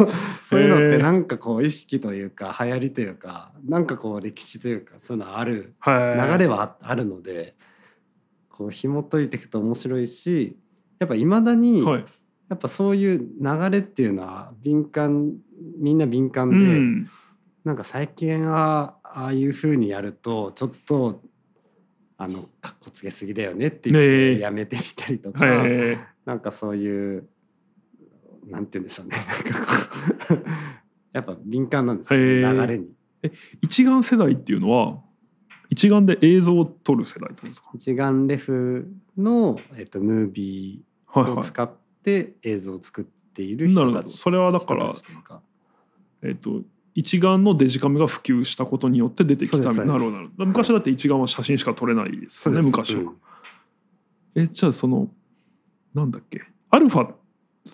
[0.51, 6.33] そういうのってなんかこう意識というか流行りというかなんかこう歴史というかそういうのあるはい。
[6.33, 7.55] 流れはああるので
[8.49, 10.59] こう紐解いていくと面白いし
[10.99, 12.05] やっぱいまだにはい。
[12.49, 15.37] やっぱそういう流れっていうのは敏感
[15.79, 17.07] みんな敏感うで、ん。
[17.63, 21.23] なんか最近はああいう風にやるとちょっと
[22.19, 25.99] あのかっこつけすぎだよねって言っええてやめてみたりとか、はい。
[26.25, 27.29] なんかそういう
[28.51, 29.17] なんて言うんでしょ うね
[31.13, 32.93] やっぱ敏感なんですよね、へえ流れに。
[33.63, 35.01] 一眼世代っていうのは
[35.69, 37.31] 一眼で映像を撮る世代。
[37.75, 41.71] 一眼レフの、えっと、ムービはいはーを使っ
[42.03, 43.75] て映像を作っているい。
[43.75, 43.99] なるほど。
[44.01, 44.17] 人たち。
[44.17, 44.93] それはだから
[46.23, 46.63] えっと
[46.95, 50.19] 一眼のデジカメが普及したことによって出てきたなるほど。
[50.39, 53.03] 昔だって一眼は写真しか撮れないですよね昔は。
[53.03, 53.17] うん
[54.35, 55.09] えじゃあその
[55.93, 56.43] なんだっけ？
[56.71, 57.13] アルファ、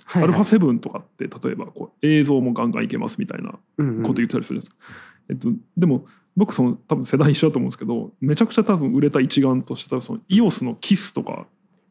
[0.06, 0.24] はいはい。
[0.24, 4.02] アルファ7とかって例えばこう映像もガンガンいけますみたいなうんうん。
[4.02, 5.06] こと言ったりするじゃないですか。
[5.28, 6.04] えっと、でも
[6.36, 11.46] 僕その多分世代一緒だと思うんですけどめちゃくちゃ多分売れた一眼として多分その EOS のキスとか、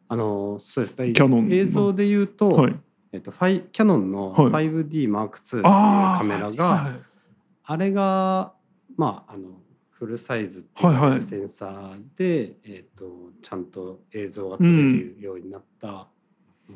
[0.08, 0.98] あのそうです。
[1.00, 1.56] ねキャノンの。
[1.56, 2.76] 映像で言うと、はい、
[3.12, 4.70] えっと、ファイキャノンのはい。
[4.70, 6.94] 5DMark2 っていうあカメラが、はい
[7.68, 8.54] あれが
[8.96, 9.50] まああの
[9.90, 11.22] フルサイズっていうはいはい。
[11.22, 16.08] センサーで、えっとちゃんと映像が撮れるようになった、まあ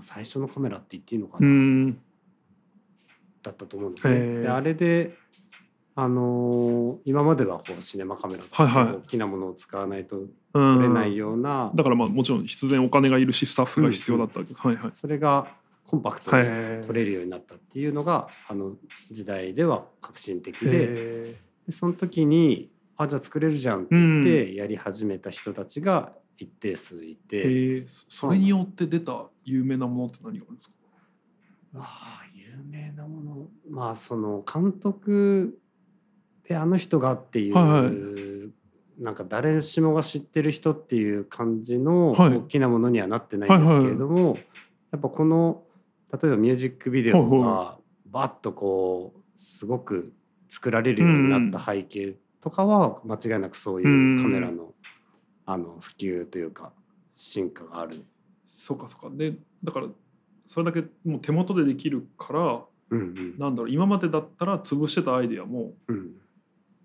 [0.01, 1.93] 最初のカメラって言っていいのかうな、ん。
[3.41, 4.17] だったと思うんですへね。
[4.19, 4.41] ー。
[4.43, 5.15] であれで
[5.95, 8.95] あのー今まではこうシネマカメラとか、はいはい。
[8.95, 10.29] 大きなものを使わないとうん。
[10.53, 14.91] 撮れないような、だからまあもちろん必然お金がいるしスタッフが必要だったわけです、はいはい。
[14.93, 15.47] それが
[15.85, 18.73] コンパクトにはい撮れるようになったっていうのがあの
[19.09, 30.75] 時代では革新的でへでその時にあじゃあ作れるじゃんって言ってやり始めた人たちが一定数いて、それによって出た有名なものって何があるんですか？
[31.75, 31.85] ああ
[32.33, 33.47] 有名なもの。
[33.69, 35.59] まあその監督
[36.47, 38.51] であの人がっていうはいは
[38.99, 42.37] なんか誰しもが知ってる人っていう感じのはい。
[42.37, 44.37] 大きなものにはなってないんですけれども、
[44.91, 45.63] やっぱこの
[46.11, 50.13] 例えばミュージックビデオはいがバッとこうすごく
[50.47, 54.73] 作られるようになった背景とかは間違いなくそういうカメラの
[55.51, 56.71] あの普及というか
[57.15, 58.05] 進化がある。
[58.45, 59.09] そうかそうか。
[59.15, 59.33] で
[59.63, 59.87] だから
[60.45, 63.35] それだけもう手元でできるからうんうん。
[63.39, 66.11] なんだろう今までだったら潰してたアイデアもうん。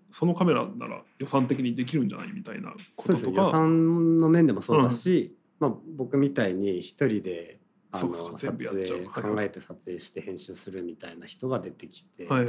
[0.09, 3.51] そのカメラなら予算的にできるんじゃないみたいなこととか。
[3.51, 7.59] 算の面でもそうだし、まあ、僕みたいに一人で
[7.91, 8.57] あのそうかそうか。
[8.57, 12.47] 全撮影考えて撮影して編集するみたいな人が出てきてとか、はい。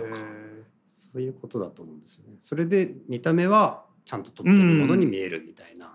[0.86, 2.36] そういうことだと思うんですよね。
[2.38, 5.92] それで見た目はちゃんと撮ってるものに見えるみたいな。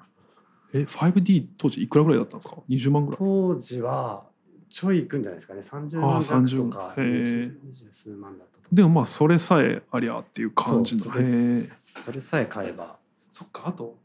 [0.74, 3.18] え 5D 当時いくらぐらいだったんですか？20万ぐらい。
[3.20, 4.28] 当時は
[4.70, 5.60] ちょいいくんじゃないですかね。
[5.60, 11.04] 30ああ万弱とか30へえ二十数万だったと思でもまあうそれさえありゃっていう感じの。
[11.12, 12.98] それさえ買えば。
[13.30, 13.98] そっかあと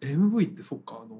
[0.00, 1.18] MV ってそっかあの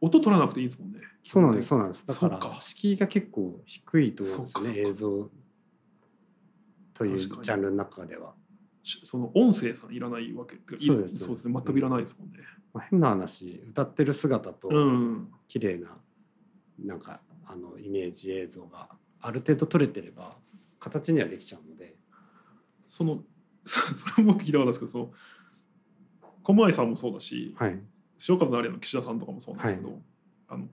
[0.00, 1.00] 音取らなくていいですもんね。
[1.22, 2.06] そうなんですそうなんです。
[2.06, 5.30] だから敷居が結構低いと思うんですよね映像
[6.94, 8.34] というジャンルの中では。
[8.82, 10.56] しその音声さんいらないわけ。
[10.78, 11.48] そうですそうです。
[11.48, 11.54] ね。
[11.54, 12.38] 全くいらないですもんね。
[12.72, 15.28] まあ、変な話歌ってる姿とうん。
[15.48, 15.98] 綺麗な
[16.78, 18.88] なんかあのイメージ映像が
[19.20, 20.34] ある程度撮れてれば
[20.78, 21.96] 形にはできちゃうので。
[22.88, 23.22] その
[23.64, 25.12] そ それも僕聞いたかったんですけどその
[26.42, 27.80] 小前さんもそうだしはい。
[28.28, 29.98] 塩風の有の岸田さんとかもそうなんですけど、は
[30.48, 30.68] あの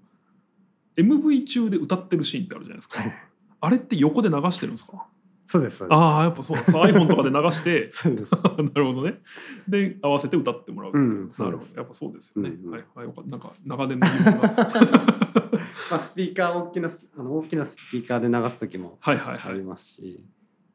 [0.97, 3.13] MV 中で歌ってるシーンってあるじゃないですか、はい。
[3.61, 5.05] あれって横で流してるんですか？
[5.49, 5.77] そうです。
[5.77, 8.31] そうですああやっぱそうそう iPhone とかで流して そうです。
[8.35, 8.39] な
[8.75, 9.21] るほどね。
[9.65, 11.75] で合わせて歌ってもらうっていう、うんなるほど。
[11.77, 12.71] やっぱそうですよね、うんうん。
[12.71, 12.85] はい。
[12.95, 13.31] はいよかった。
[13.31, 14.07] なんか長年の
[15.89, 19.53] まあスピーカー大きなスあの大きなスピーカーで流す時もはいはいはい。
[19.53, 20.25] ありますし、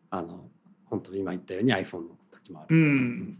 [0.08, 0.48] あの
[0.86, 2.74] 本当今言ったように iPhone の時もある。
[2.74, 3.38] うん。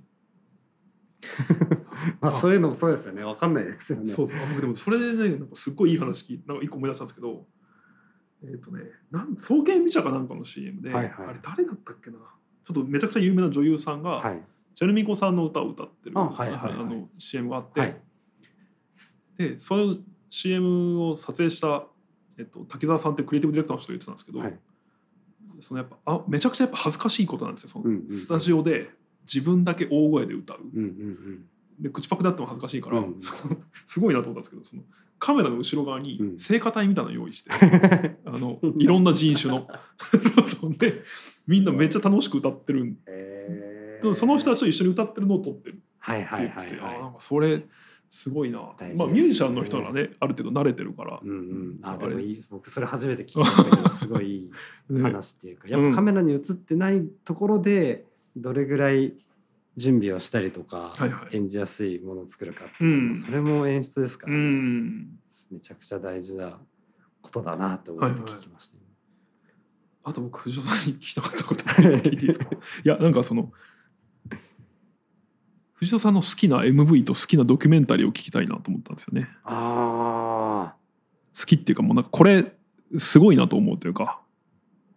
[2.20, 2.30] まあ。
[2.30, 3.24] そういうのもそうですよね。
[3.24, 4.06] わかんないですよね。
[4.06, 4.38] そうそう。
[4.38, 7.46] あ僕でもそれでねなんかすっごいいい話聞いなんか一個思い出したんですけど
[8.44, 11.26] えっ、とねなん創建美茶かなんかの CM で、はいはい。
[11.28, 12.16] あれ誰だったっけな？
[12.64, 14.42] ちょっとめちゃくちゃ有名な女優さんが、はい。
[14.74, 16.72] チェルミコさんの歌を歌ってるあはいはいはい。
[16.72, 18.00] あの CM があって、はい。
[19.37, 19.96] でその
[20.31, 21.85] CM を撮影した、
[22.38, 24.59] えっと、滝沢さんってクリエイティブディレクターの人が言ってたんですけど、はい。
[25.61, 28.11] そのやっぱあめちゃくちゃやっぱ恥ずかしいことなんですよその、うんうんうん。
[28.11, 28.88] スタジオで
[29.22, 30.61] 自分だけ大声で歌う。
[30.62, 31.44] うんうんうん
[31.82, 33.16] で口パクであっても恥ずかしいから、うん
[33.84, 34.82] すごいなと思ったんですけどその
[35.18, 36.38] カメラの後ろ側にうん。
[36.38, 37.50] 聖歌隊みたいなの用意して、
[38.24, 39.68] あのいろんな人種の。
[39.98, 40.74] そうそう。
[40.74, 41.02] で
[41.46, 42.96] みんなめっちゃ楽しく歌ってる
[44.02, 47.64] でその人たちと一緒に歌ってるのを撮ってるはいってはいはい言ってて、あはなんかそれ
[48.10, 48.94] すごいな、ね。
[48.96, 51.20] まあミュージシャンの人ならねある程度慣れてるから。
[51.22, 51.26] い。
[51.26, 51.78] うんうん。
[51.82, 54.50] あでもいい僕それ初めて聞きましたけどすごいい
[54.90, 58.04] いね話っていうか、やっぱカメラに映ってないところで
[58.36, 59.14] どれぐらい
[59.76, 61.37] 準備をしたりとか、はいはい。
[61.37, 63.16] 演じやすいものを作るかっていううん。
[63.16, 64.42] それも演出ですかうら、ね。
[64.44, 65.18] ん。
[65.50, 66.58] めちゃくちゃ大事な
[67.22, 68.78] ことだなと思って聞きました、
[70.04, 72.46] あと僕藤尾さんに聞きたかったこと 聞いていいですか？
[72.46, 72.56] い
[72.88, 73.52] やなんかその
[75.74, 79.28] 藤尾さんの好きな MV と好きなドキュメンタリーを聞きたいなと思ったんですよね。
[79.44, 80.76] ああ
[81.38, 82.54] 好きっていうかもうなんかこれ
[82.98, 84.20] すごいなと思うというか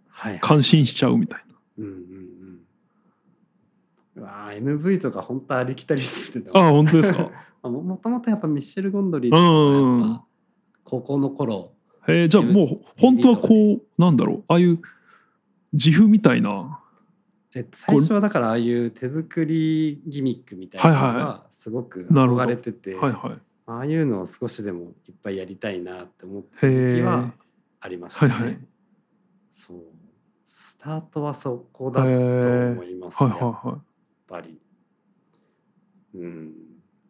[0.10, 0.40] はいはい。
[0.42, 1.56] 感心しちゃうみたいな。
[1.80, 2.30] うんうん
[4.22, 6.46] わー MV とか本当ありきたりですね。
[6.54, 7.30] ああ本当ですか？
[7.62, 10.02] あももともとやっぱミッシェル・ゴンドリーうん。
[10.02, 10.26] とかやっぱ
[10.84, 11.72] 高校の頃。
[12.08, 14.80] えー、じゃあもう本当はこうなんだろうああいう
[15.74, 16.80] 自負みたいな。
[17.56, 23.42] え最初はだからああいう手作りギミックみたいなのがすごく憧れてて、はいはい。
[23.68, 27.34] ああいうのを少しでもいっぱいやりたいなって思ってた時期は
[27.80, 28.34] ありましたね。
[28.34, 28.60] はいはい。
[29.52, 29.78] そう。
[30.46, 33.95] スタートはそこだと思います、はいはいはい
[34.36, 34.60] ぱり。
[36.14, 36.54] うん、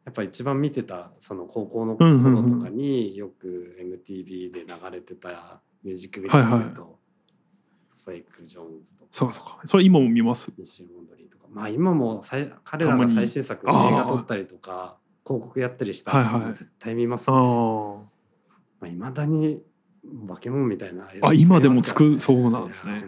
[0.04, 6.74] やっぱ一番見てたその高校の頃とかによく MTV で流れてたミュージックビデオはいはい。
[6.74, 7.00] と
[7.92, 9.10] スパイク・ジョーンズとか。
[9.12, 9.62] そうかそうか。
[9.66, 10.52] それ今も見ます？
[10.52, 11.46] モンドリーとか。
[11.50, 16.54] まあ今もさい彼らが最新作の映画撮ったりとか広告やったりしたらはいはい。
[16.54, 17.40] 絶対見ますあね。
[17.40, 18.00] ー。
[18.82, 19.62] まあ、未だに
[20.28, 23.06] 化け物みたいなあ今でもつくそうなんですね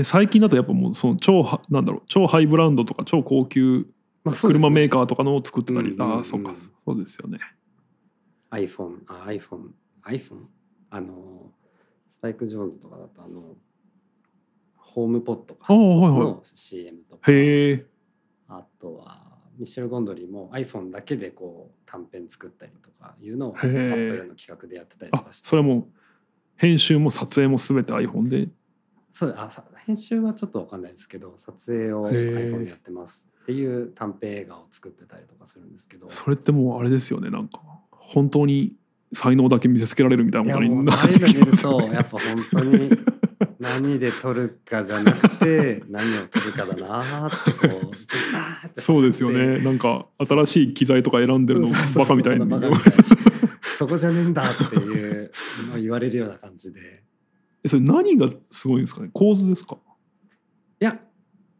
[0.00, 3.86] え最近だとやっぱもうその超はなんだろう超ハイブランドとか超高級
[4.24, 7.38] 車メーカーとかのを作ってたり、うんうんうんああそうかそうですよね。
[8.50, 9.70] iPhone あ iPhone
[10.04, 10.44] iPhone
[10.90, 11.52] あの
[12.08, 13.56] スパイク・ジョーンズとかだとあの
[14.76, 17.30] ホームポットああはいはの CM とか。
[17.30, 17.86] いへえ
[18.48, 25.48] あとはミッシェル・ゴンドリーも iPhone だけでこう短編作ったりとかいうのをアップルの企画でやってたりとあかして。
[25.48, 25.86] それはもう
[26.56, 28.48] 編集も撮影も全て iPhone で
[29.12, 36.08] そうあさ編集はちょっとわかんないですけど撮影を iPhone でやってますっていう短編映画を作ってたりとかするんですけど。
[36.08, 37.60] それってもうあれですよねなんか。
[37.90, 38.74] 本当に
[39.12, 41.88] 才能だけ見せつけられるみたいなことになってきますよね。
[41.88, 42.20] とやっぱ本
[42.52, 42.90] 当に
[43.58, 47.92] 何で撮るかじゃなくて 何を撮るかだなーってこ
[48.76, 49.58] うそうですよね。
[49.58, 52.46] なんか新しい機材とか選んでるのバカみたいに。
[52.46, 52.92] バカみたい
[53.76, 55.30] そこじゃねえんだっていう
[55.68, 56.99] のを言われるような感じで
[57.62, 59.10] えそれ何がすごいんですかね？
[59.12, 59.76] 構図ですか？
[60.80, 60.98] いや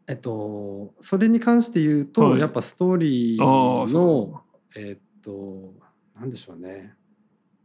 [0.07, 2.39] えっとそれに関して言うと、はい。
[2.39, 4.41] やっぱストーリーああその
[4.75, 5.73] えっと
[6.19, 6.93] なんでしょうね。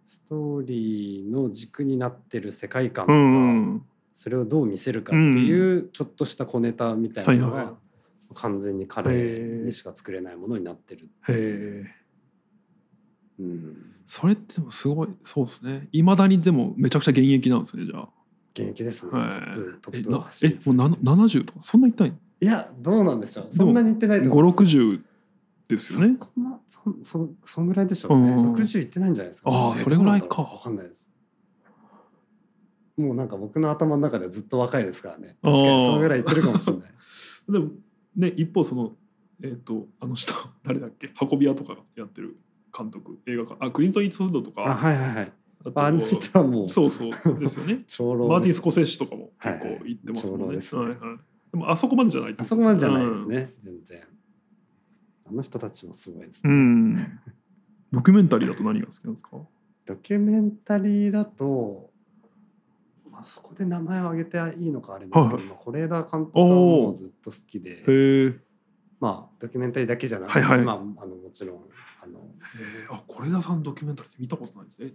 [0.04, 3.86] ストーリーの軸になってる世界観とうか、ん。
[4.12, 7.74] それをどう見せるかっていうちょっとした小ネタみたいなのはいはい。
[7.74, 7.76] が
[8.34, 9.12] 完全に彼
[9.64, 11.10] にしか作れないものになってる。
[11.28, 11.84] へえ
[13.38, 15.88] うん、それってでもすごいそうですね。
[15.92, 18.08] いまだにでもめちゃくちゃ現役なんですねじゃあ
[18.62, 19.12] 現役ですね。
[19.12, 21.60] はいトップトえップをな走り続けえもうな70とか？
[21.62, 22.08] そんな言ったん？
[22.08, 23.48] いやどうなんでしょう。
[23.50, 24.56] そんなに言ってないと五思います。
[24.58, 25.00] 六十
[25.68, 28.30] ですよねそこまそそそんぐらいでしょうね。
[28.30, 31.10] うん六十いってないんじゃないですか、ああそれぐらいかどうなんだろうわかんないです。
[32.96, 35.36] もうなんか僕の頭の中ではずっと若いですからね。
[35.42, 36.90] 確かにそのぐらいいってるかもしれない。
[37.50, 37.70] でも
[38.16, 38.92] ね一方その
[39.42, 40.32] えっ、とあの人
[40.64, 41.10] 誰だっけ？
[41.20, 42.38] 運び屋とかがやってる
[42.76, 45.32] 監督映画館あクリント・イーストウッドとかあはいはいはい。
[45.74, 50.46] あの人はもうそうそうですよね 長老マーティン・スコセッシとかも結構行ってますもんね。
[50.46, 51.18] はいはい長老はいはい
[51.52, 54.02] でもあそこまでじゃないあそこまでじゃないですね、全然。
[55.28, 56.54] あの人たちもすごいですうね。
[56.54, 56.96] ん。
[57.92, 59.38] ドキュメンタリーだと何が好きなんですか？
[59.86, 61.90] ドキュメンタリーだと、
[63.10, 65.46] まあ、そこで名前を挙げていいのかあれですけど、はいはい
[65.88, 68.40] 監督はもうずっと好きで。
[68.98, 71.64] まあドキュメンタリーだけじゃなくて、はいはいまあ、あのもちろん
[72.02, 72.28] あの、
[72.90, 74.92] あ、是枝さんドキュメンタリーって見たことないですね。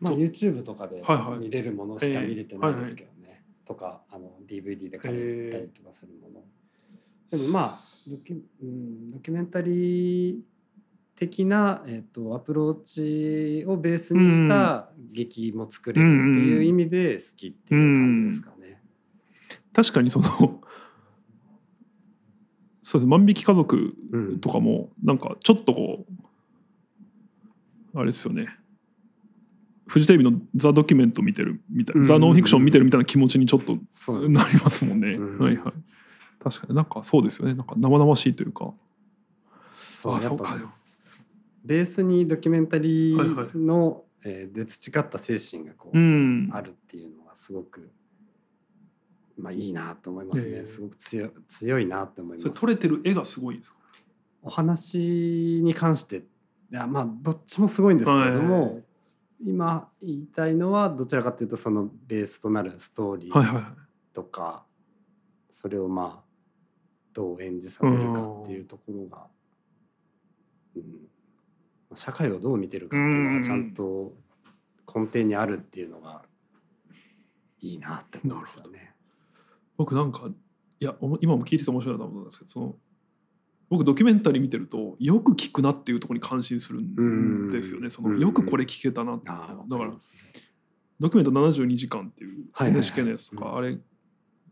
[0.00, 1.02] まあ、と YouTube とかで
[1.38, 6.42] 見れるものしか見れてないですけどね、とかあの DVD で借りたりとかするもの。
[7.30, 7.70] でもまあ
[8.08, 10.40] ドキュ,、うん、ドキュメンタリー
[11.14, 18.80] 的な、えっとアプローチをベースにした劇も作れるっていう意味で好きっていう感じですかね。
[19.72, 20.26] 確かにその。
[22.82, 23.06] そうです。
[23.06, 26.12] 万引き家族うんとかもなんかちょっとこう
[27.94, 28.59] あれですよね
[29.90, 33.76] フジテレビの「ザ・ドキュメント」見てるみたいな「うんザ・ノンフィクション」見てるみたいな気持ちにちょっと
[34.28, 35.14] なりますもんね。
[35.14, 35.72] うんはいはい。
[36.42, 38.72] 確かになんかそうですよねなんか生々しいというか。
[39.74, 40.56] そうあそうか。
[41.64, 46.48] ベースにドキュメンタリーの、えーで培った精神がこう、うん。
[46.52, 47.90] あるっていうのがすごく、
[49.36, 53.76] まあ、いいなと思いますね、ええすごく強い強いなって思いますそれ撮れてる絵がすごいんですか？
[54.42, 56.22] お話に関してい
[56.70, 58.84] やまあどっちもすごいんですけれども、はい
[59.44, 63.64] 今言いたいのはどちらかというとそのベースとなるストーリーはいはいはい。
[64.12, 64.64] とか、
[65.48, 66.30] それをまあ
[67.12, 69.26] どう演じさせるかっていうところが、
[70.76, 70.82] うん、
[71.94, 74.12] 社会をどう見てるかっていうのがちゃんと
[74.94, 76.22] 根底にあるっていうのが
[77.60, 78.94] いいなって思うんですよね。
[79.76, 80.28] 僕なんか
[80.80, 82.74] いや今も聞いてて面白いなと思ったんですけどその
[83.70, 87.88] 僕ドキュメンタリー見てるとよく聞くなっていうところに感心するんですよね。
[87.88, 89.26] そのよくこれ聞けたなって。
[89.26, 89.92] だから
[90.98, 93.78] ドキュメント72時間っていう NHK のやつとかあれ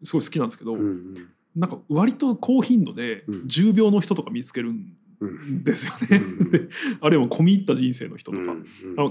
[0.04, 0.76] すごい好きなんですけど、
[1.56, 3.34] なんか割と高頻度でうん。
[3.40, 5.64] 10秒の人とか見つけるんうん。
[5.64, 6.22] ですよね。
[7.02, 8.54] あるいは込み入った人生の人とか。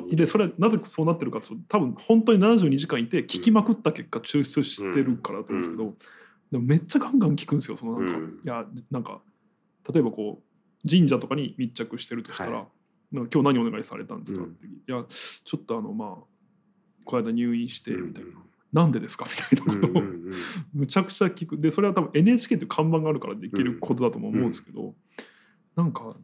[0.10, 5.96] でそれはなぜそうなってるかというと多分本当に72時間いて聞きまくった結果抽出してるからだと思うんですけど、
[6.54, 7.76] でもめっちゃガンガン聞くんですよ。
[7.76, 8.24] そのなんか、うん。
[8.24, 9.22] いやなんか
[9.94, 12.64] 例えばこう神社とかに密着してるとしたら「は
[13.12, 13.16] い。
[13.16, 14.50] なんか今日何お願いされたんですか?」うん。
[14.50, 18.30] って「いやちょっとあのまあこの間入院して」みたいな。
[18.32, 18.38] うん
[18.74, 19.88] 「なんでですか?」みたいな。
[19.88, 20.32] ことを、うんうんうん。
[20.74, 21.58] むちゃくちゃ聞く。
[21.58, 24.94] でそれは多分 NHK っていう看板があるからできることだとも思うんですけど、
[25.76, 26.18] なんか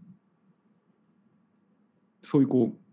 [2.22, 2.84] そういうこう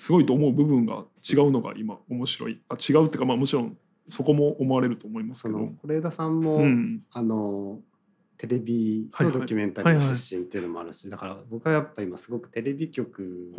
[0.00, 2.60] すごいと思う部分が違うのが今面白い。
[2.68, 5.72] あ違うっていうかまあもちろんそこも思われると思いますけど。
[5.84, 7.04] 是枝さんも、うん。
[7.10, 7.80] あの
[8.38, 13.52] テレビのドキュメンタリー出身っていうのもあるし、だから僕はやっぱ今すごくテレビ局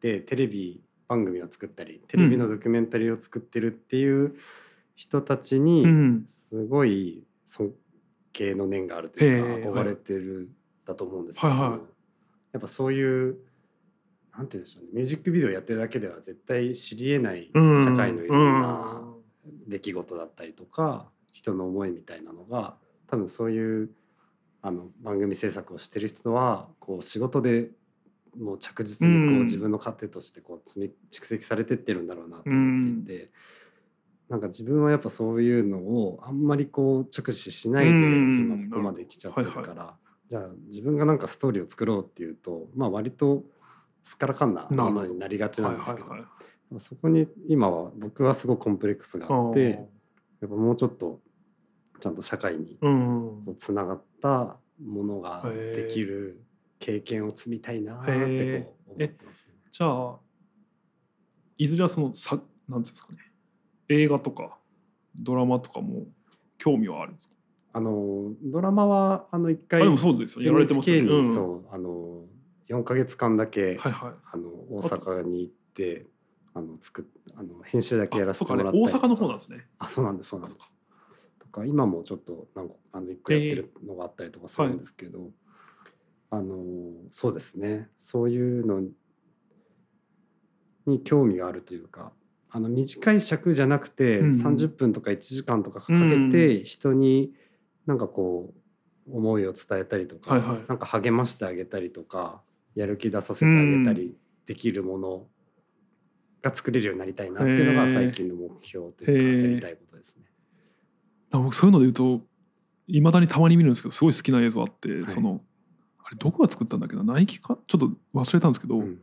[0.00, 4.34] でテレビ番組を作ったりテレビのドキュメンタリーを作ってるっていう
[4.94, 6.24] 人たちにうん。
[6.26, 7.72] すごい尊
[8.32, 10.50] 敬の念があるというか憧れてる
[10.84, 11.78] だと思うんですけど、や
[12.58, 13.36] っぱそういう
[14.36, 17.84] なんて言うんでしょうねミュージックビデオやってるだけでは絶対知りえないうん。
[17.84, 19.02] 社会のいろんな
[19.68, 22.76] 出来事だったりとか人の思いみたいなのが
[23.08, 23.90] 多分そういう
[24.62, 27.70] あの番組制作をしてる人はこう仕事で
[28.38, 33.30] もう着実にこうんう自分の糧としてこう積み蓄積されてってるんだろうなと思っていて、
[34.28, 39.94] なんか自分はやっぱそういうのをあんまりこう直視しないでうん今ここまで来ちゃってるから、はいは
[40.28, 43.44] じゃあ自分がなんかストーリーを作ろうっていうとまあ割と
[44.02, 46.28] すっからかんなものになりがちなんですけど、はいはい
[46.78, 49.86] そこに今は僕はすごくコンプレックスがあって
[50.40, 51.20] やっぱもうちょっと
[52.00, 52.78] ちゃんと社会に
[53.56, 56.42] つながったものができる
[56.78, 58.12] 経験を積みたいなって
[58.62, 59.54] こう思ってますね。
[59.70, 60.16] じゃあ
[61.58, 62.38] いずれはそのさ
[62.68, 63.18] なんですかね
[63.88, 64.58] 映画とか
[65.14, 66.04] ドラマとかも
[66.58, 67.34] 興味はあるんですか？
[67.72, 71.00] あのドラマはあの一回あでもそうですよやられてますね。
[71.02, 72.24] に、うんそうあの
[72.68, 74.12] 4か月間だけ、はいはい。
[74.32, 76.06] あの大阪に行って
[76.52, 77.04] あの作っ
[77.36, 79.66] あの編集だけやらせてもらったりとか大阪の方なんですね。
[79.78, 80.75] あそうなんですそうなんです。
[81.56, 85.30] とか今もちょっと何個あの一個やってるのがあったりとかするんですけど、
[86.30, 86.54] あの
[87.10, 87.88] そうですね。
[87.96, 88.82] そういうの
[90.86, 92.12] に興味があるというか
[92.50, 97.32] あの短い尺じゃなくて、うん30分とか1時間とかかけて人に
[97.86, 98.52] なんかこ
[99.08, 100.58] う思いを伝えたりとか、はいはい。
[100.68, 102.42] なんか励ましてあげたりとか
[102.74, 105.26] やる気出させてあげたりできるもの
[106.42, 110.25] が作れるようになりたいなっていうのが最近の目標というかやりたいことですね。
[111.30, 112.24] 僕そういうので言うと
[112.88, 115.06] いまだにたまに見るんですけどすごい好きな映像あって、はい。
[115.08, 115.40] その
[116.04, 117.02] あれどこが作ったんだっけな？
[117.02, 117.58] ナイキか？
[117.66, 119.00] ちょっと忘れたんですけど、うんうん。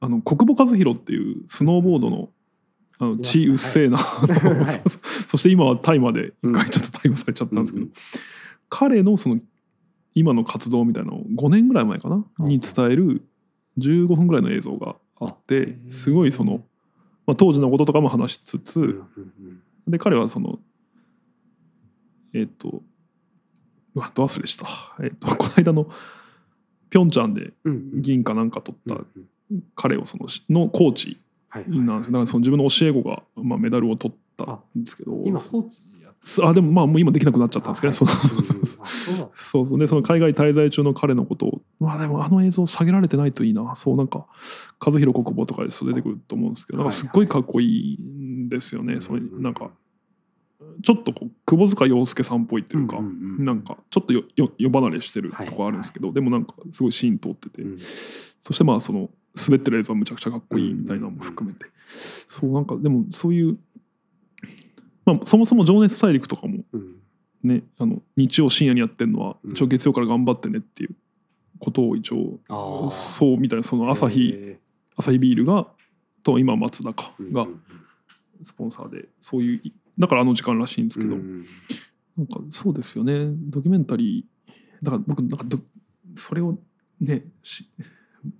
[0.00, 2.28] あの国母和弘っていうスノーボードの
[2.98, 4.26] あの血うっせえな、は
[4.62, 4.66] い。
[5.26, 7.92] そして今は大麻で一回ちょっと逮捕されちゃったんですけど、うんうん。
[8.68, 9.40] 彼のその
[10.14, 12.24] 今の活動みたいなのを5年ぐらい前かな？
[12.40, 13.22] うんに伝える
[13.78, 16.60] 15分ぐらいの映像があってあすごいその、
[17.26, 19.02] まあ、当時のこととかも話しつつ、
[19.88, 20.58] で彼はその
[22.34, 22.82] えっ、と
[23.94, 24.66] うわど忘れした。
[25.02, 25.88] えっ、と この間の
[26.90, 27.52] ピョンチャンで
[27.94, 29.04] 銀かなんか取った
[29.74, 31.18] 彼をそののコーチ
[31.48, 32.06] はいなんです。
[32.08, 35.22] よだからその自分の教え子が、まあ、メダルを取ったんですけど。
[35.24, 35.94] 今コーチ
[36.42, 38.28] あでもまあもう今できなくなっちゃったんですけどね、はい。
[38.28, 39.30] そうだ。
[39.36, 39.78] そうそう。
[39.78, 43.74] でその海外滞在中の彼のことをまあでもあの映像下げられてないといいな。
[43.76, 44.26] そうなんか
[44.84, 49.70] 和弘国母とかで出てくると思うんですけどなんかすっごいかっこいいんですよね、そういうなんか
[50.82, 57.78] ちょっとこう窪塚洋介さんっぽいっていうか、うんうんうんなんかちょっとよよ夜離れしてるとこあるんですけど、でもなんかすごいシーン通ってて、うん。
[57.78, 61.66] そしてまあその滑ってる映像はむちゃくちゃかっこいいみたいなのも含めて、
[62.26, 63.58] そうなんかでもそういう、
[65.04, 66.96] まあ、そもそも「情熱大陸」とかもうん。
[67.42, 69.52] ねあの日曜深夜にやってるのはうん。
[69.52, 70.96] 一応月曜から頑張ってねっていう
[71.58, 72.38] ことを一応
[72.90, 74.58] そうみたいなその朝日へ
[74.96, 75.66] 朝日ビールが
[76.22, 77.46] と今松田かが
[78.42, 79.60] スポンサーでそういう
[79.98, 81.20] だからあの時間らしいんですけど、うん。
[81.20, 81.44] うん
[82.16, 83.30] なんかそうですよね。
[83.32, 84.84] ドキュメンタリー。
[84.84, 85.58] だから僕なんかど
[86.14, 86.58] それを
[87.00, 87.68] ねし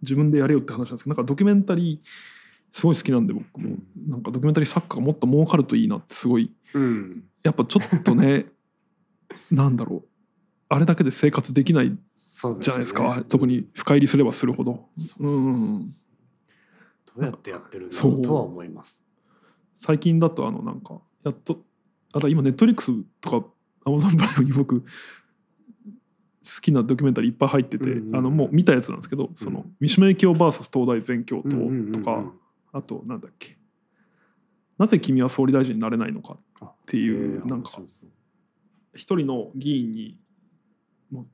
[0.03, 2.09] 自分でやれよって話なんですけどなんかドキュメンタリー
[2.71, 3.77] すごい好きなんで僕も。
[4.07, 6.55] なんかドキュメンタリー作家がもっと儲かるといいなってすごい。
[6.75, 7.25] うん。
[7.43, 8.47] やっぱちょっとね
[9.51, 10.09] なんだろう。
[10.69, 13.05] あれだけで生活できないじゃないですか。
[13.05, 14.89] よね特に深入りすればするほど。
[15.19, 15.27] ど
[17.17, 19.05] うやってやってるんだろうとは思います。
[19.77, 21.61] 最近だとあのなんかやっと
[22.13, 23.47] あと今ネットリックスとか
[23.85, 24.87] アマゾンプライムに僕好
[26.61, 31.93] きなドキュメンタリーいっぱい入ってて、うんうんあのもう見たやつなんですけど、その三島由紀夫 VS 東大全教頭うんうんうんうん。
[31.93, 32.25] とか、
[32.73, 33.57] あとなんだっけ。
[34.79, 37.71] なぜ君は総理大臣になれないのかあっていうなんか
[38.93, 40.19] 一人の議員に
[41.11, 41.27] も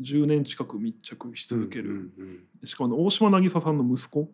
[0.00, 2.10] う10年近く密着し続ける、
[2.64, 4.28] しかも大島渚さんの息子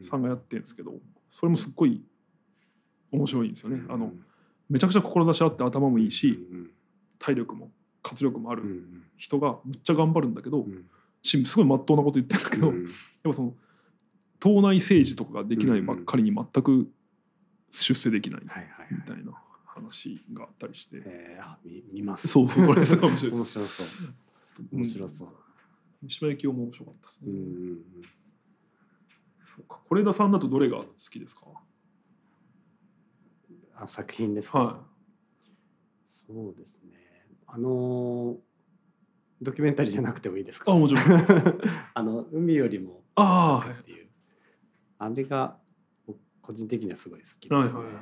[0.00, 0.94] さんがやってるんですけど
[1.30, 2.02] それもすっごい
[3.12, 3.82] 面白いんですよね。
[3.88, 4.24] あのうん
[4.68, 6.70] めちゃくちゃ志あって頭もいいしうん
[7.20, 7.70] 体力も
[8.02, 10.66] 活力もあるん人がむっちゃ頑張るんだけど
[11.22, 12.86] すごいまっとうなこと言ってるんだけど、やっうん
[13.22, 13.54] ぱその
[14.40, 16.90] 党内政治とかができないばっかりに全く
[17.70, 18.48] 出世できないみ
[19.02, 19.32] たいな
[19.64, 22.26] 話があったりして、え見見ます。
[22.28, 23.42] そうそうそれすごい面白いです。
[23.42, 23.86] 面白そう。
[24.72, 25.28] 面白そう。
[26.02, 27.30] 三島由紀夫も面白かったですね。
[27.30, 27.82] うんうんうん。
[29.44, 29.80] そうか。
[29.88, 31.46] 是枝さんだとどれが好きですか？
[33.76, 34.80] あ作品ですか、は
[36.06, 36.92] そうですね。
[37.46, 38.36] あのー
[39.42, 40.72] ドキュメンタリーじゃなくてもいいですか？
[40.72, 41.04] あもちろん。
[41.92, 44.08] あの海よりもあっていう。
[44.98, 45.58] あれが
[46.06, 47.94] 僕個人的にはすごい好きですね、はいはいはい。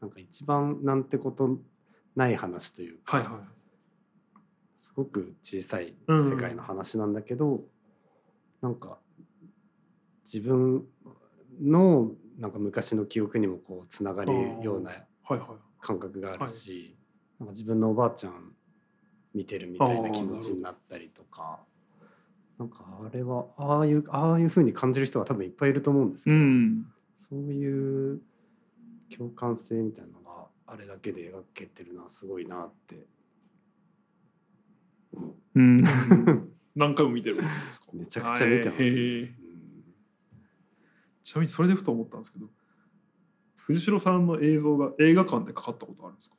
[0.00, 1.58] なんか一番なんてこと
[2.14, 4.40] ない話というか、はいはい。
[4.76, 7.64] すごく小さいうん世界の話なんだけど、
[8.60, 9.00] なんか
[10.24, 10.86] 自分
[11.60, 14.32] のなんか昔の記憶にもこうつながる
[14.62, 14.92] ような
[15.80, 16.96] 感覚があるし、
[17.38, 18.52] なんか自分のおばあちゃん
[19.34, 21.60] 見てるみたいな気持ちになったりとか
[22.58, 28.20] なんかあれはああいうああいう風に感じる人が多分いっぱいいると思うんですけど、うんそういう
[29.16, 33.06] 共感性みたいなのがあれだけで描けてるのはすごいなって。
[35.12, 35.84] 思ううん。
[36.74, 37.90] 何回も見てるんですか？
[37.92, 39.43] めちゃくちゃ見てます、ね
[41.24, 42.46] ちなみにそれでふと思ったんですけど
[43.56, 46.36] 藤代さんの映像が映画館でかかったことあるんですか？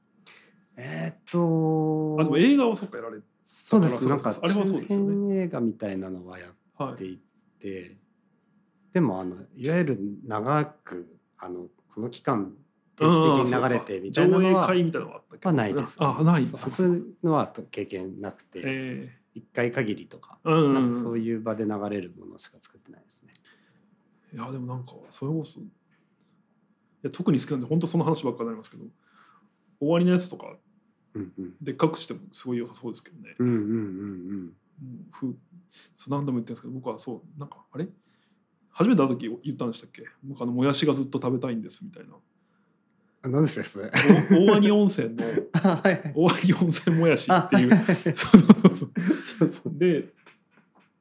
[0.78, 4.04] えーっとあでも映画はそっかやられそうです。
[4.04, 5.36] だなんかあれはそうですよね。
[5.44, 6.46] 映画みたいなのはや
[6.78, 7.20] はいってい
[7.60, 7.98] て、
[8.94, 12.54] でもあのいわゆる長くあのこの期間
[12.96, 23.32] 定期的に流れてみたいなのははないです、あないそうそういうのは経験なくてえ一、回限りとか,、なんかそういう場で流れるものしか作ってないですね。
[24.34, 25.64] いやでもなんかそれこそい
[27.04, 28.84] や特に好きなんで本当その話ばっかりになりますけど
[29.80, 30.56] 終わりのやつとか
[31.14, 31.54] うんうん。
[31.62, 34.52] でっかくしてもすごい良さそうですけどね、うんうんうんも
[35.00, 35.38] うふ
[35.96, 37.88] そう何度も言ってるんですけど僕はそうなんかあれ？
[38.72, 40.04] 初めて会った時言ったんでしたっけ？
[40.22, 42.16] 僕あのもやしがずっと食べたいんですみたいな。
[43.24, 43.98] あ何でしたっけ？
[43.98, 44.40] それ。
[44.42, 45.24] お大鰐温泉の
[45.54, 46.14] あ はいはい。
[46.14, 47.70] 大鰐温泉もやしっていう
[48.16, 48.92] そうそうそう。
[49.40, 49.74] そうそう。
[49.78, 50.14] で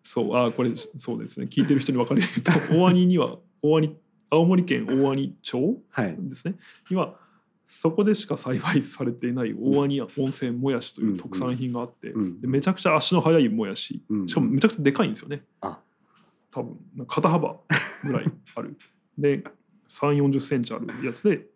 [0.05, 1.47] そうあこれそうですね。
[1.51, 3.97] 聞いてる人に分かると 大鰐には大鰐
[4.31, 6.17] 青森県大鰐町はい。
[6.19, 6.57] ですね。
[6.91, 7.19] には
[7.67, 12.41] そこでしか栽培されていない大鰐温泉もやしという特産品があって、うん。
[12.43, 14.29] でめちゃくちゃ足の速いもやしうん。
[14.29, 15.43] しかもめちゃくちゃでかいんですよね。
[15.63, 15.81] あ。
[16.51, 17.61] 多分肩幅
[18.05, 18.77] ぐらいある。
[19.17, 19.43] で
[19.89, 21.47] 3 4 0センチあるやつで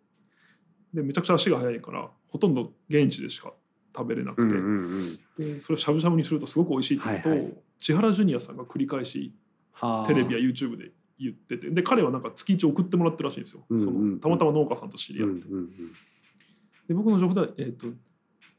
[0.91, 3.53] でめちゃくちゃ足が速いからほとんど現地でしか
[3.95, 5.19] 食べれなくて、うんうんうん。
[5.37, 9.33] でそれをしゃぶしゃぶにするとすごく美味しいってことを、はいはい千原ジュニアさんが繰り返し
[9.71, 10.07] はあ。
[10.07, 15.43] テレビや YouTube で言っててで彼はなんか月一送ってもらってるらしいんですよ、そのたまたま農家さんと知り合って、
[16.87, 17.87] で僕の情報では、えー、と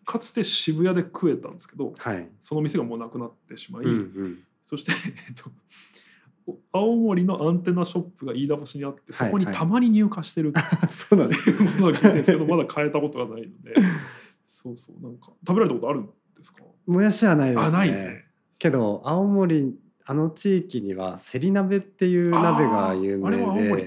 [0.04, 2.28] かつて渋谷で食えたんですけどはい。
[2.40, 3.94] その店がもうなくなってしまい、うんう
[4.28, 4.38] ん。
[4.64, 4.92] そして、
[5.28, 5.50] えっと、
[6.46, 11.50] お青森のアンテナショップが飯田橋にあってそこにたまに入荷してるって そうなんです。
[11.50, 13.74] いうことは聞いてるんですけどまだ買えたことがないので。
[14.44, 15.00] そうそう。
[15.02, 16.12] なんか食べられたことあるんで
[16.42, 16.64] すか？
[16.86, 17.66] もやしはないですね。
[17.66, 18.29] あないですね
[18.60, 19.74] けど青森
[20.06, 23.86] あの地域にはせり鍋っていう鍋が有名で。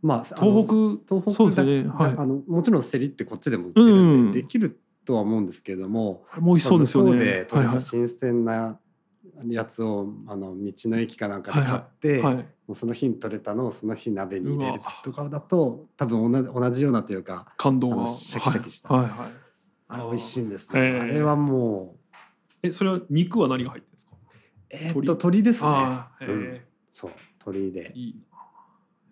[0.00, 1.84] まあ東北東北ね。
[1.84, 2.12] だはい。
[2.12, 8.78] あのもちろんせりってこっちでも売ってるんで、うんできるとは思うんですけどもも美味しそうですで取れはいた新鮮な
[9.46, 12.34] やつを、あの道の駅かなんかで買って、はい。
[12.36, 18.06] はいもうその日に取れたのをその日鍋に入れるとかだと多分同じ同じようなというか感動が。
[18.06, 18.92] シャキシャキした。
[18.92, 19.02] はい。
[19.04, 19.30] はいはい。
[19.88, 21.97] あれ美味しいんですあれはもう
[22.62, 24.12] えそれは肉は何が入ってるんですか？
[24.70, 25.68] えーっと鶏ですね。
[25.70, 26.44] ああへうん。
[26.56, 26.66] え。
[26.90, 27.10] そう
[27.46, 27.92] 鶏で。
[27.94, 28.36] いいな。
[28.38, 28.44] や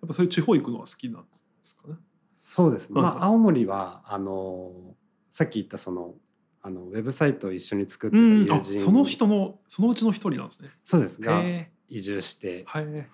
[0.07, 1.29] っぱそういう地方行くのは好きなんで
[1.63, 1.95] すかね？
[2.37, 4.95] そうですね、はいまあ青森はあの
[5.31, 6.15] さっき言ったその
[6.63, 8.39] あのウェブサイトを一緒に作ってたうん。
[8.41, 8.55] 友人。
[8.55, 10.71] あその人のそのうちの一人なんですね。
[10.85, 11.21] そうです。
[11.21, 12.59] がへ移住して。
[12.59, 13.09] えはい。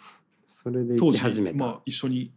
[0.49, 2.33] それで行き始めた、まあ一緒に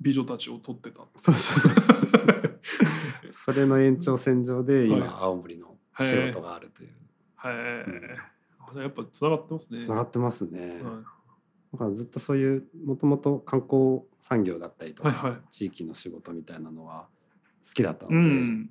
[0.00, 1.02] 美女たちを撮ってた。
[1.16, 2.60] そうそうそう
[3.30, 6.90] そ れの延長線上で今、はい青森の仕事があるという
[7.44, 8.16] へえ
[8.74, 9.80] あやっぱつながってますね。
[9.80, 11.02] つながってますね、は
[11.72, 15.40] だからずっとそういうもともと観光産業だったりとか、はいはい。
[15.50, 17.06] 地域の仕事みたいなのは
[17.64, 18.70] 好きだったい、うので、ん。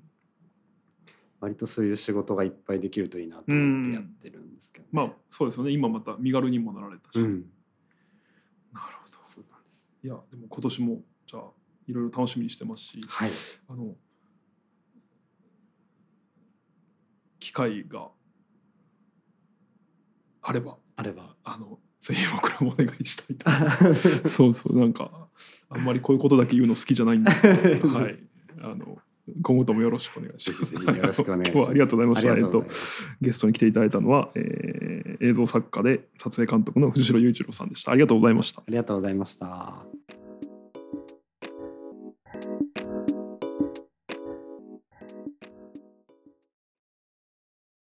[1.40, 5.72] 割とそういう仕事がいっぱいできるといいなと思ってやってるんですけど、まあそうですよね。
[5.72, 7.46] 今また身軽にもなられたし、うん。
[8.74, 9.20] なるほど。
[9.22, 9.96] そうなんです。
[10.04, 11.44] いやでも今年もじゃあ
[11.88, 13.30] いろいろ楽しみにしてますしはい。
[13.70, 13.96] あの
[17.40, 18.10] 機会が
[20.48, 23.50] あればあればあのぜひ僕らもお願いしたいと
[24.30, 25.28] そうそうなんか
[25.70, 28.20] あんまりこういうことだけ言うの好きじゃないんですけど、 はい、
[28.62, 29.00] あの
[29.42, 30.76] 今後ともよろしくお願いします。
[30.76, 32.34] よろしくお願いしますありがとうございました。
[32.36, 32.64] えっと
[33.22, 37.92] ゲストに来ていただいたのは、えー映像作家で撮影監督の藤代雄一郎さんでした。
[37.92, 38.62] ありがとうございました。
[38.62, 39.86] ありがとうございました